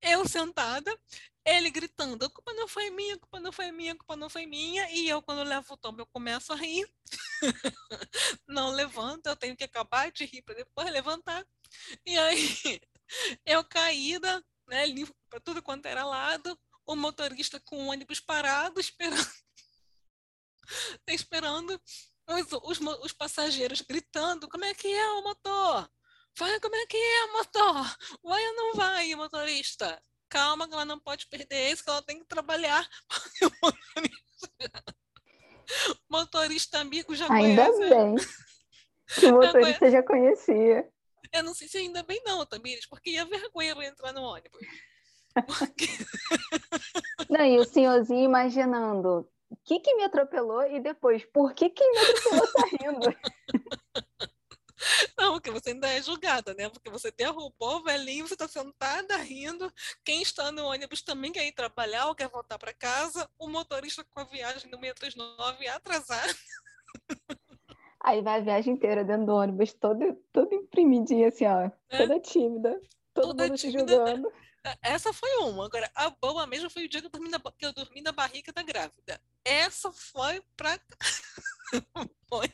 [0.00, 0.96] eu sentada,
[1.44, 4.30] ele gritando, a culpa não foi minha, a culpa não foi minha, a culpa não
[4.30, 6.88] foi minha, e eu, quando levo o tombo, eu começo a rir.
[8.46, 11.44] não levanto, eu tenho que acabar de rir para depois levantar.
[12.06, 12.80] E aí,
[13.44, 14.84] eu caída, né,
[15.28, 19.32] para tudo quanto era lado, o motorista com o ônibus parado, esperando.
[21.08, 21.80] esperando,
[22.28, 25.90] os, os, os passageiros gritando: como é que é o motor?
[26.38, 27.96] Vai, como é que é motor?
[28.22, 30.02] Vai ou não vai, motorista?
[30.32, 32.88] Calma, que ela não pode perder isso, que ela tem que trabalhar.
[33.42, 33.42] O
[36.08, 37.94] motorista amigo já Ainda conhece.
[37.94, 38.14] bem.
[39.14, 40.88] Que o motorista já conhecia.
[41.30, 44.66] Eu não sei se ainda bem não, Tamires, porque ia vergonha eu entrar no ônibus.
[45.46, 45.86] Porque...
[47.30, 51.90] Não, e o senhorzinho imaginando o que, que me atropelou e depois, por que quem
[51.90, 53.16] me atropelou tá rindo?
[55.16, 56.68] Não, porque você ainda é julgada, né?
[56.68, 59.72] Porque você derrubou o velhinho, você está sentada rindo.
[60.04, 63.28] Quem está no ônibus também quer ir trabalhar ou quer voltar para casa.
[63.38, 66.34] O motorista com a viagem do 639 atrasado.
[68.00, 71.98] Aí vai a viagem inteira dentro do ônibus, todo, todo imprimidinha, assim, ó, é.
[71.98, 72.80] toda tímida,
[73.14, 73.84] todo toda mundo tímida.
[73.84, 74.32] te julgando.
[74.80, 75.66] Essa foi uma.
[75.66, 78.12] Agora, a boa mesmo foi o dia que eu dormi na, que eu dormi na
[78.12, 79.20] barriga da grávida.
[79.44, 80.80] Essa foi para
[82.28, 82.52] foi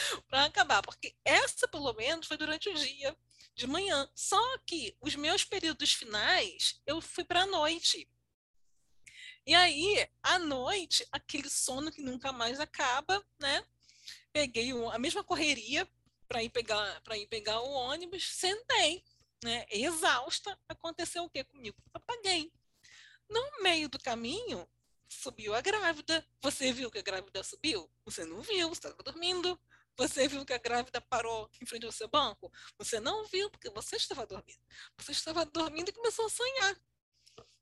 [0.28, 3.16] para acabar, porque essa, pelo menos, foi durante o dia
[3.54, 4.08] de manhã.
[4.14, 8.08] Só que os meus períodos finais, eu fui para a noite.
[9.46, 13.64] E aí, à noite, aquele sono que nunca mais acaba, né?
[14.32, 15.88] Peguei a mesma correria
[16.28, 19.04] para ir pegar para ir pegar o ônibus, sentei,
[19.42, 19.64] né?
[19.70, 20.58] Exausta.
[20.68, 21.76] Aconteceu o que comigo?
[21.94, 22.52] Apaguei.
[23.28, 24.68] No meio do caminho,
[25.08, 26.26] subiu a grávida.
[26.40, 27.88] Você viu que a grávida subiu?
[28.04, 29.58] Você não viu, você estava dormindo.
[29.96, 32.52] Você viu que a grávida parou em frente ao seu banco?
[32.78, 34.60] Você não viu, porque você estava dormindo.
[34.98, 36.76] Você estava dormindo e começou a sonhar.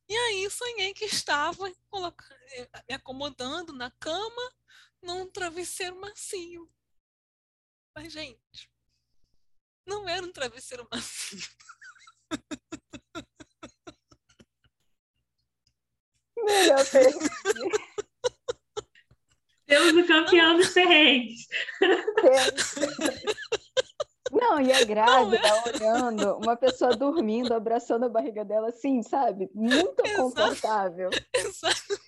[0.09, 4.52] E aí sonhei que estava eh, me acomodando na cama
[5.01, 6.70] num travesseiro macio.
[7.94, 8.70] Mas, gente,
[9.86, 11.39] não era um travesseiro macio.
[16.36, 16.85] Melhor
[19.74, 21.48] Temos o campeão dos perrengues.
[24.30, 25.62] Não, e a grávida não, é...
[25.68, 29.48] olhando, uma pessoa dormindo, abraçando a barriga dela assim, sabe?
[29.55, 30.22] Muito Exato.
[30.22, 31.09] confortável.
[31.32, 32.01] Exato.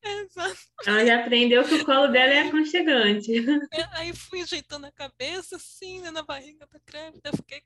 [0.00, 0.58] Exato.
[0.86, 3.32] Ela já aprendeu que o colo dela é aconchegante.
[3.72, 7.60] É, aí fui ajeitando a cabeça, assim, né, na barriga da grávida, fiquei,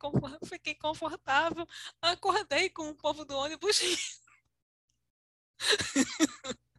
[0.46, 1.66] fiquei confortável,
[2.00, 4.18] acordei com o povo do ônibus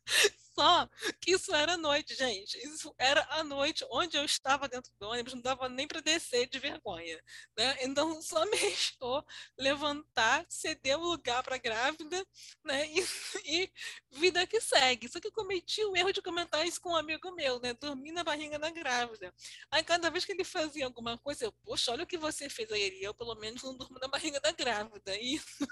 [0.55, 0.87] só
[1.19, 2.57] que isso era noite, gente.
[2.57, 6.47] Isso era a noite onde eu estava dentro do ônibus, não dava nem para descer
[6.49, 7.19] de vergonha.
[7.57, 7.77] Né?
[7.81, 9.25] Então, só me restou
[9.57, 12.25] levantar, ceder o lugar para a grávida
[12.63, 12.87] né?
[12.87, 13.01] E,
[13.45, 13.71] e,
[14.11, 15.09] vida que segue.
[15.09, 17.73] Só que eu cometi o erro de comentar isso com um amigo meu, né?
[17.73, 19.33] dormir na barriga da grávida.
[19.69, 22.71] Aí, cada vez que ele fazia alguma coisa, eu, poxa, olha o que você fez
[22.71, 23.01] aí.
[23.01, 25.15] Eu, pelo menos, não durmo na barriga da grávida.
[25.15, 25.67] E isso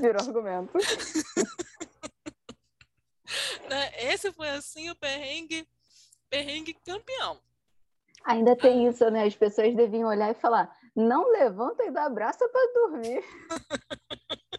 [0.00, 0.72] virou argumento.
[3.68, 3.90] Né?
[4.12, 5.66] Esse foi assim o perrengue,
[6.28, 7.40] perrengue campeão.
[8.24, 9.24] Ainda tem isso, né?
[9.24, 13.22] As pessoas deviam olhar e falar: não levanta e dá abraço para dormir.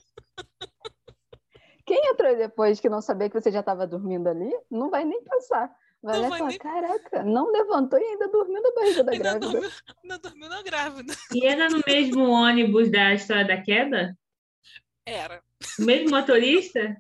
[1.86, 5.24] Quem entrou depois que não sabia que você já estava dormindo ali, não vai nem
[5.24, 5.72] passar.
[6.02, 6.58] Vai olhar e falar: nem...
[6.58, 9.52] caraca, não levantou e ainda dormiu na barriga da ainda grávida.
[9.52, 9.72] Dormiu,
[10.04, 11.14] ainda dormiu na grávida.
[11.34, 14.18] E era no mesmo ônibus da história da queda?
[15.06, 15.44] Era.
[15.80, 16.98] O mesmo motorista?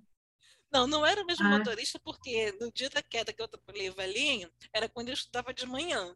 [0.75, 1.57] Não, não era o mesmo ah.
[1.57, 5.53] motorista, porque no dia da queda que eu atropelei o velhinho, era quando eu estudava
[5.53, 6.13] de manhã.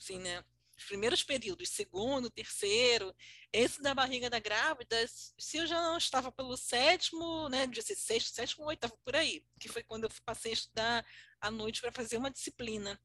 [0.00, 0.42] Assim, né?
[0.78, 3.14] Os primeiros períodos, segundo, terceiro,
[3.52, 8.34] esse da barriga da grávida, se eu já não estava pelo sétimo, né, de sexto,
[8.34, 11.06] sétimo, oitavo, por aí, que foi quando eu passei a estudar
[11.38, 12.98] à noite para fazer uma disciplina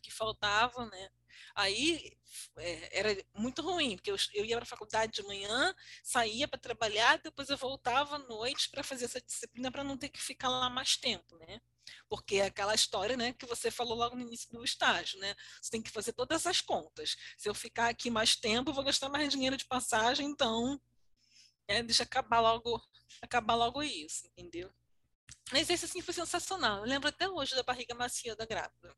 [0.00, 1.10] que faltava, né?
[1.54, 2.16] Aí
[2.56, 6.58] é, era muito ruim, porque eu, eu ia para a faculdade de manhã, saía para
[6.58, 10.48] trabalhar, depois eu voltava à noite para fazer essa disciplina para não ter que ficar
[10.48, 11.60] lá mais tempo, né?
[12.08, 15.34] Porque é aquela história, né, que você falou logo no início do estágio, né?
[15.60, 17.16] Você tem que fazer todas essas contas.
[17.36, 20.80] Se eu ficar aqui mais tempo, eu vou gastar mais dinheiro de passagem, então,
[21.68, 22.80] é, deixa acabar logo,
[23.22, 24.72] acabar logo isso, entendeu?
[25.52, 26.78] Mas esse assim foi sensacional.
[26.78, 28.96] Eu lembro até hoje da barriga macia da grávida.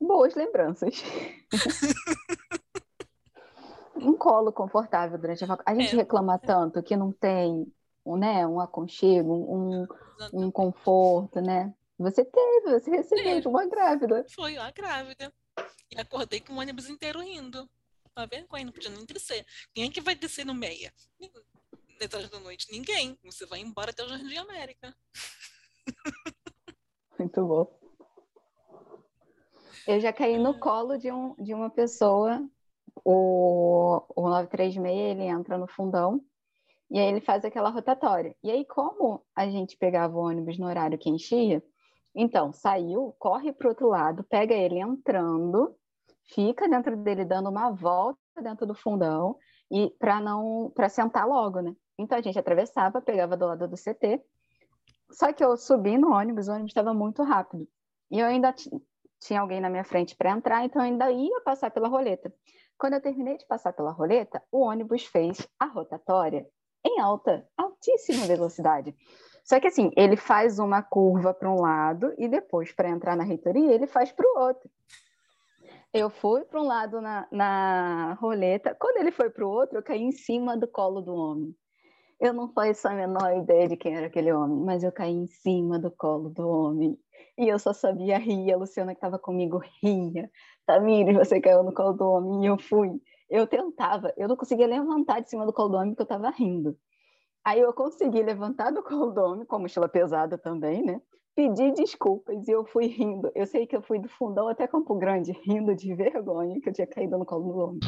[0.00, 1.02] Boas lembranças.
[3.96, 5.78] um colo confortável durante a faculdade.
[5.78, 5.98] A gente é.
[5.98, 7.72] reclama tanto que não tem
[8.04, 9.86] né, um aconchego, um,
[10.32, 11.74] um conforto, né?
[11.98, 14.24] Você teve, você recebeu de uma grávida.
[14.28, 15.32] Foi uma grávida.
[15.90, 17.68] E acordei com o ônibus inteiro rindo.
[18.16, 19.44] Uma vergonha, não podia nem descer.
[19.74, 20.92] Quem é que vai descer no meia?
[21.98, 22.70] Detrás da noite?
[22.70, 23.18] Ninguém.
[23.24, 24.94] Você vai embora até o Jardim América.
[27.18, 27.85] Muito bom.
[29.86, 32.44] Eu já caí no colo de, um, de uma pessoa,
[33.04, 36.20] o, o 936, ele entra no fundão,
[36.90, 38.34] E aí ele faz aquela rotatória.
[38.42, 41.62] E aí, como a gente pegava o ônibus no horário que enchia,
[42.14, 45.76] então saiu, corre para o outro lado, pega ele entrando,
[46.24, 49.36] fica dentro dele dando uma volta dentro do fundão
[49.70, 51.74] e para não para sentar logo, né?
[51.98, 54.20] Então a gente atravessava, pegava do lado do CT.
[55.10, 57.68] Só que eu subi no ônibus, o ônibus estava muito rápido.
[58.10, 58.52] E eu ainda
[59.20, 62.32] tinha alguém na minha frente para entrar, então ainda ia passar pela roleta.
[62.78, 66.46] Quando eu terminei de passar pela roleta, o ônibus fez a rotatória
[66.84, 68.94] em alta, altíssima velocidade.
[69.44, 73.24] Só que assim, ele faz uma curva para um lado e depois, para entrar na
[73.24, 74.68] reitoria, ele faz para o outro.
[75.92, 79.82] Eu fui para um lado na, na roleta, quando ele foi para o outro, eu
[79.82, 81.56] caí em cima do colo do homem.
[82.18, 85.26] Eu não faço a menor ideia de quem era aquele homem, mas eu caí em
[85.26, 86.98] cima do colo do homem.
[87.38, 88.52] E eu só sabia rir.
[88.52, 90.30] A Luciana que estava comigo ria.
[90.64, 92.44] Tamires, você caiu no colo do homem.
[92.44, 92.90] E eu fui.
[93.28, 96.30] Eu tentava, eu não conseguia levantar de cima do colo do homem porque eu estava
[96.30, 96.76] rindo.
[97.44, 101.00] Aí eu consegui levantar do colo do homem, com a mochila pesada também, né?
[101.34, 103.30] Pedi desculpas e eu fui rindo.
[103.34, 106.72] Eu sei que eu fui do fundão até Campo Grande, rindo de vergonha que eu
[106.72, 107.80] tinha caído no colo do homem.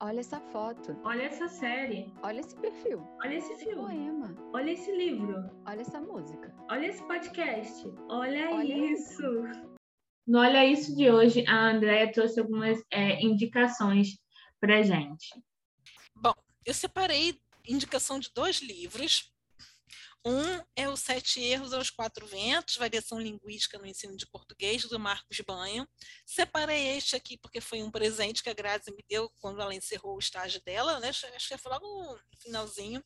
[0.00, 0.96] Olha essa foto.
[1.04, 2.12] Olha essa série.
[2.22, 3.06] Olha esse perfil.
[3.22, 3.82] Olha esse filme.
[3.82, 4.36] Poema.
[4.52, 5.50] Olha esse livro.
[5.66, 6.54] Olha essa música.
[6.70, 7.86] Olha esse podcast.
[8.08, 9.12] Olha, Olha isso.
[9.12, 9.74] isso.
[10.26, 14.18] No Olha Isso de hoje, a Andrea trouxe algumas é, indicações
[14.58, 15.28] para gente.
[16.16, 16.32] Bom,
[16.64, 19.30] eu separei indicação de dois livros.
[20.26, 24.98] Um é o Sete Erros aos Quatro Ventos, Variação Linguística no Ensino de Português, do
[24.98, 25.86] Marcos Banho.
[26.24, 30.16] Separei este aqui porque foi um presente que a Grazi me deu quando ela encerrou
[30.16, 31.10] o estágio dela, né?
[31.10, 33.04] acho que foi logo no finalzinho.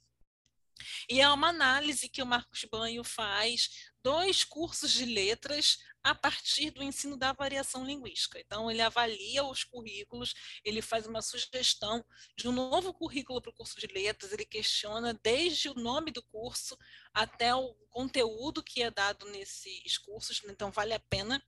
[1.09, 6.71] E é uma análise que o Marcos Banho faz dois cursos de letras a partir
[6.71, 8.39] do ensino da variação linguística.
[8.41, 10.35] Então, ele avalia os currículos,
[10.65, 12.05] ele faz uma sugestão
[12.37, 16.23] de um novo currículo para o curso de letras, ele questiona desde o nome do
[16.23, 16.79] curso
[17.13, 21.43] até o conteúdo que é dado nesses cursos, então vale a pena.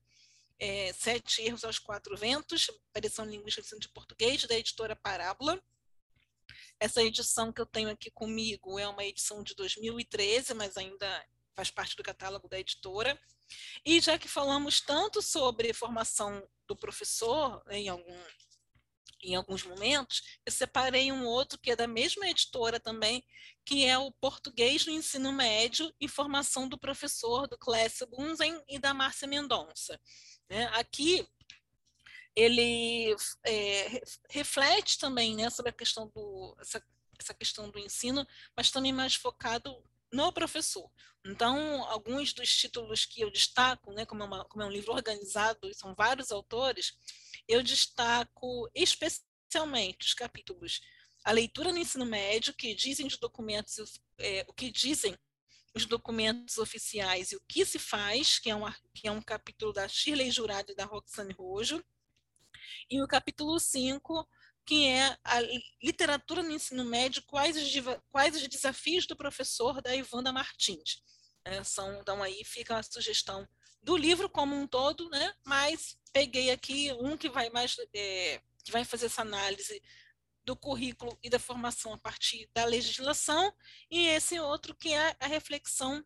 [0.62, 5.59] É, Sete Erros aos Quatro Ventos, Variação Linguística do Ensino de Português, da editora Parábola.
[6.81, 11.07] Essa edição que eu tenho aqui comigo é uma edição de 2013, mas ainda
[11.55, 13.20] faz parte do catálogo da editora.
[13.85, 18.19] E já que falamos tanto sobre formação do professor em, algum,
[19.23, 23.23] em alguns momentos, eu separei um outro que é da mesma editora também,
[23.66, 28.78] que é o Português no Ensino Médio e Formação do Professor, do Clécio Bunzen e
[28.78, 30.01] da Márcia Mendonça.
[30.48, 30.65] Né?
[30.73, 31.28] Aqui,
[32.40, 33.14] ele
[33.44, 36.82] é, reflete também né, sobre a questão do, essa,
[37.18, 38.26] essa questão do ensino,
[38.56, 40.90] mas também mais focado no professor.
[41.24, 44.92] Então, alguns dos títulos que eu destaco, né, como, é uma, como é um livro
[44.92, 46.94] organizado são vários autores,
[47.46, 50.80] eu destaco especialmente os capítulos
[51.24, 55.14] A leitura no ensino médio, que dizem os documentos, é, o que dizem
[55.74, 58.64] os documentos oficiais e o que se faz, que é um,
[58.94, 61.84] que é um capítulo da Shirley Jurado e da Roxane Rojo,
[62.90, 64.26] e o capítulo 5,
[64.66, 65.40] que é a
[65.82, 67.72] literatura no ensino médio, quais os,
[68.10, 71.02] quais os desafios do professor da Ivanda Martins.
[71.44, 73.48] É, são, então aí fica a sugestão
[73.82, 75.34] do livro como um todo, né?
[75.44, 79.82] mas peguei aqui um que vai mais é, que vai fazer essa análise
[80.44, 83.52] do currículo e da formação a partir da legislação,
[83.90, 86.05] e esse outro que é a reflexão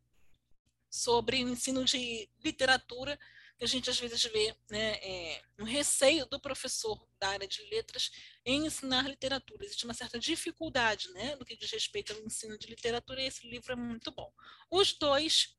[0.91, 3.19] sobre o ensino de literatura
[3.57, 7.63] que a gente às vezes vê né, é, um receio do professor da área de
[7.71, 8.11] letras
[8.45, 9.65] em ensinar literatura.
[9.65, 13.49] Existe uma certa dificuldade né, no que diz respeito ao ensino de literatura, e esse
[13.49, 14.31] livro é muito bom.
[14.71, 15.57] Os dois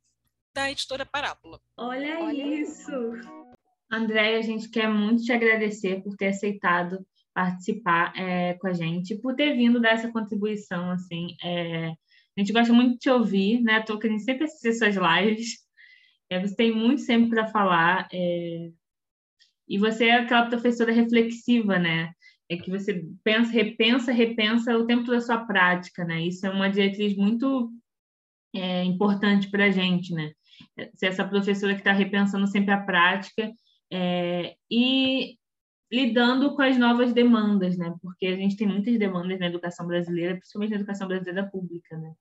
[0.54, 1.60] da editora Parábola.
[1.78, 2.92] Olha, Olha isso!
[3.92, 9.16] André, a gente quer muito te agradecer por ter aceitado participar é, com a gente,
[9.18, 11.90] por ter vindo dar essa contribuição, assim, é,
[12.38, 13.82] a gente gosta muito de te ouvir, né?
[13.82, 15.65] Tô querendo sempre assistir suas lives.
[16.30, 18.08] É, você tem muito sempre para falar.
[18.12, 18.72] É...
[19.68, 22.14] E você é aquela professora reflexiva, né?
[22.50, 26.22] É que você pensa, repensa, repensa o tempo da sua prática, né?
[26.22, 27.72] Isso é uma diretriz muito
[28.54, 30.32] é, importante para a gente, né?
[30.94, 33.52] Ser essa professora que está repensando sempre a prática
[33.92, 35.38] é, e
[35.92, 37.94] lidando com as novas demandas, né?
[38.02, 42.14] Porque a gente tem muitas demandas na educação brasileira, principalmente na educação brasileira pública, né?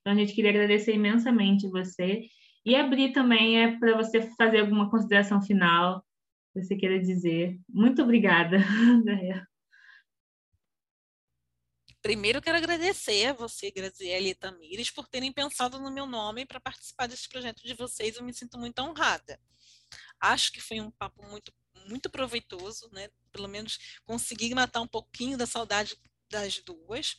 [0.00, 2.22] Então a gente queria agradecer imensamente você
[2.68, 6.04] e abrir também é para você fazer alguma consideração final
[6.52, 7.58] que você queira dizer.
[7.66, 8.58] Muito obrigada,
[8.92, 9.48] Andréa.
[12.02, 16.60] Primeiro, quero agradecer a você, Graziele e Tamires, por terem pensado no meu nome para
[16.60, 18.16] participar desse projeto de vocês.
[18.16, 19.40] Eu me sinto muito honrada.
[20.20, 21.50] Acho que foi um papo muito,
[21.88, 23.08] muito proveitoso, né?
[23.32, 25.98] Pelo menos conseguir matar um pouquinho da saudade
[26.30, 27.16] das duas.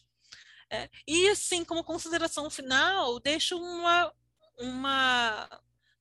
[0.71, 4.13] É, e assim, como consideração final, deixo uma,
[4.59, 5.49] uma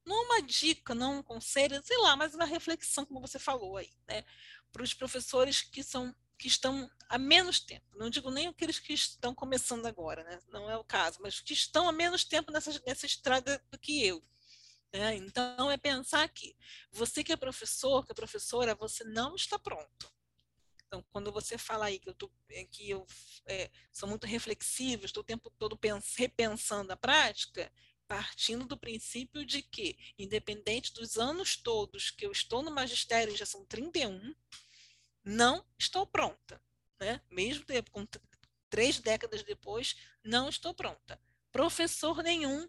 [0.04, 3.90] não uma dica, não um conselho, sei lá, mas uma reflexão, como você falou aí,
[4.08, 4.24] né?
[4.72, 7.84] Para os professores que são que estão há menos tempo.
[7.96, 10.40] Não digo nem aqueles que estão começando agora, né?
[10.48, 14.04] Não é o caso, mas que estão há menos tempo nessa, nessa estrada do que
[14.06, 14.22] eu.
[14.92, 15.16] Né?
[15.16, 16.56] Então, é pensar que
[16.92, 20.10] você que é professor, que é professora, você não está pronto.
[20.86, 23.06] Então, quando você fala aí que eu, tô, é, que eu
[23.46, 25.78] é, sou muito reflexivo, estou o tempo todo
[26.16, 27.70] repensando a prática,
[28.08, 33.44] partindo do princípio de que, independente dos anos todos que eu estou no magistério, já
[33.44, 34.34] são 31,
[35.22, 36.60] não estou pronta.
[36.98, 37.20] Né?
[37.30, 38.06] Mesmo tempo, com
[38.70, 39.94] três décadas depois,
[40.24, 41.20] não estou pronta.
[41.52, 42.66] Professor nenhum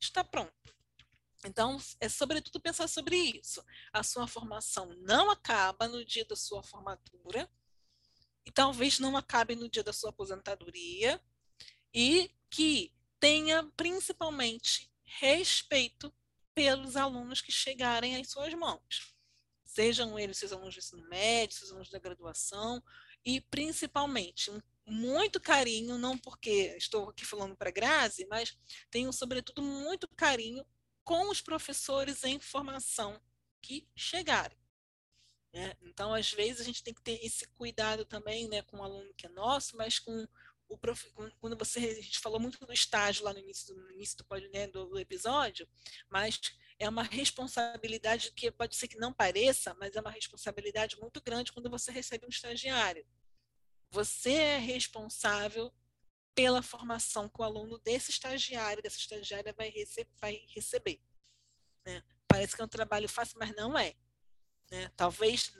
[0.00, 0.52] está pronto.
[1.44, 3.64] Então, é sobretudo pensar sobre isso.
[3.92, 7.48] A sua formação não acaba no dia da sua formatura,
[8.44, 11.20] e talvez não acabe no dia da sua aposentadoria,
[11.94, 12.92] e que
[13.22, 16.12] tenha principalmente respeito
[16.52, 19.14] pelos alunos que chegarem às suas mãos.
[19.64, 22.82] Sejam eles seus alunos do ensino médio, seus alunos da graduação,
[23.24, 28.58] e principalmente um muito carinho, não porque estou aqui falando para Grazi, mas
[28.90, 30.66] tenho, sobretudo, muito carinho
[31.04, 33.22] com os professores em formação
[33.62, 34.58] que chegarem.
[35.52, 35.76] Né?
[35.82, 39.14] Então, às vezes, a gente tem que ter esse cuidado também né, com o aluno
[39.14, 40.26] que é nosso, mas com
[40.72, 41.06] o prof...
[41.38, 44.66] quando você a gente falou muito do estágio lá no início, no início do, né,
[44.66, 45.68] do episódio,
[46.08, 46.40] mas
[46.78, 51.52] é uma responsabilidade que pode ser que não pareça, mas é uma responsabilidade muito grande
[51.52, 53.06] quando você recebe um estagiário.
[53.90, 55.72] Você é responsável
[56.34, 60.98] pela formação que o aluno desse estagiário, dessa estagiária vai, rece vai receber.
[61.84, 62.02] Né?
[62.26, 63.94] Parece que é um trabalho fácil, mas não é.
[64.70, 64.90] Né?
[64.96, 65.52] Talvez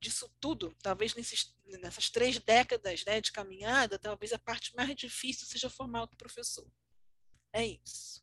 [0.00, 5.46] disso tudo, talvez nesses, nessas três décadas né, de caminhada, talvez a parte mais difícil
[5.46, 6.66] seja formar o professor.
[7.52, 8.22] É isso.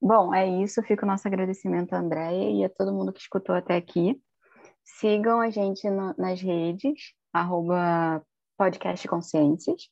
[0.00, 0.82] Bom, é isso.
[0.82, 4.20] Fica o nosso agradecimento a Andréia e a todo mundo que escutou até aqui.
[4.84, 8.24] Sigam a gente no, nas redes, arroba
[8.56, 9.88] podcast Consciências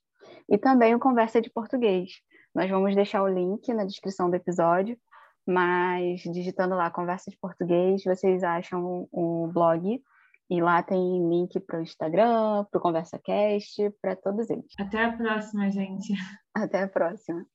[0.49, 2.11] e também o Conversa de Português.
[2.55, 4.99] Nós vamos deixar o link na descrição do episódio,
[5.47, 10.01] mas digitando lá Conversa de Português, vocês acham o blog
[10.53, 14.67] e lá tem link para o Instagram, para o ConversaCast, para todos eles.
[14.79, 16.13] Até a próxima, gente.
[16.55, 17.47] Até a próxima.